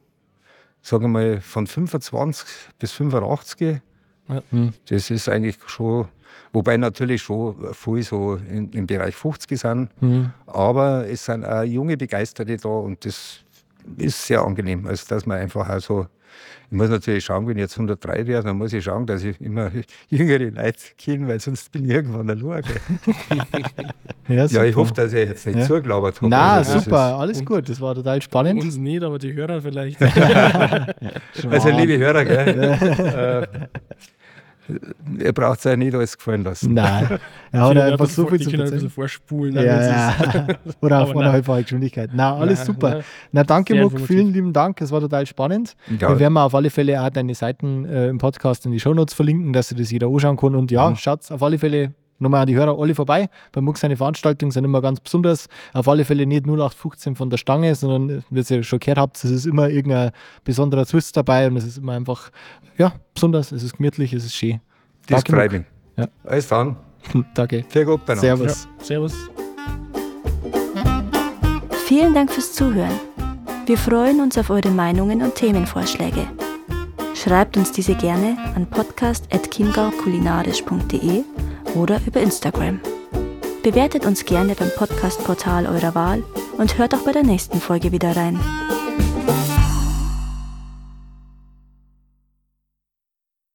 [0.81, 2.49] sagen wir mal, von 25
[2.79, 3.83] bis 85,
[4.29, 4.43] ja.
[4.51, 4.72] Mhm.
[4.89, 6.09] das ist eigentlich schon
[6.57, 9.90] Wobei natürlich schon viel so in, im Bereich 50 sind.
[10.00, 10.30] Mhm.
[10.46, 13.40] Aber es sind auch junge Begeisterte da und das
[13.98, 14.86] ist sehr angenehm.
[14.86, 16.07] Also, dass man einfach also
[16.70, 19.38] ich muss natürlich schauen, wenn ich jetzt 103 wäre, dann muss ich schauen, dass ich
[19.38, 19.70] immer
[20.09, 22.62] jüngere Leute kenne, weil sonst bin ich irgendwann allein.
[24.28, 25.66] ja, ja, ich hoffe, dass ich jetzt nicht ja.
[25.66, 26.30] zugelabert habe.
[26.30, 28.62] Nein, also, super, alles gut, das war total spannend.
[28.62, 30.00] Uns nicht, aber die Hörer vielleicht.
[31.50, 33.46] also, liebe Hörer, gell, äh,
[35.18, 36.74] er braucht sich nicht alles gefallen lassen.
[36.74, 37.18] Nein,
[37.52, 38.66] er hat einfach so viel zu erzählen.
[38.66, 39.54] ein bisschen vorspulen.
[39.54, 40.46] Ja, ja.
[40.80, 42.10] Oder auf einer halbfache Geschwindigkeit.
[42.12, 42.90] Nein, alles nein, super.
[42.90, 43.04] Nein.
[43.32, 45.76] Na, danke, Muck, vielen lieben Dank, es war total spannend.
[46.00, 46.08] Ja.
[46.10, 49.52] Wir werden auf alle Fälle auch deine Seiten äh, im Podcast in die Shownotes verlinken,
[49.52, 50.54] dass sich das jeder anschauen kann.
[50.54, 50.96] Und ja, mhm.
[50.96, 53.28] schaut auf alle Fälle Nochmal an die Hörer alle vorbei.
[53.52, 55.48] Bei Muck seine Veranstaltungen sind immer ganz besonders.
[55.72, 59.30] Auf alle Fälle nicht 0815 von der Stange, sondern, wie ihr schon gehört habt, es
[59.30, 60.12] ist immer irgendein
[60.44, 62.30] besonderer Twist dabei und es ist immer einfach,
[62.78, 64.60] ja, besonders, es ist gemütlich, es ist schön.
[65.06, 65.64] Das freut mich.
[65.96, 66.08] Ja.
[66.24, 66.76] Alles dann.
[67.34, 67.64] Danke.
[67.68, 68.68] Sehr gut, Servus.
[68.78, 68.84] Ja.
[68.84, 69.14] Servus.
[71.86, 72.98] Vielen Dank fürs Zuhören.
[73.66, 76.26] Wir freuen uns auf eure Meinungen und Themenvorschläge.
[77.27, 81.24] Schreibt uns diese gerne an podcast.chiemgaukulinarisch.de
[81.74, 82.79] oder über Instagram.
[83.64, 86.22] Bewertet uns gerne beim Podcastportal eurer Wahl
[86.57, 88.39] und hört auch bei der nächsten Folge wieder rein.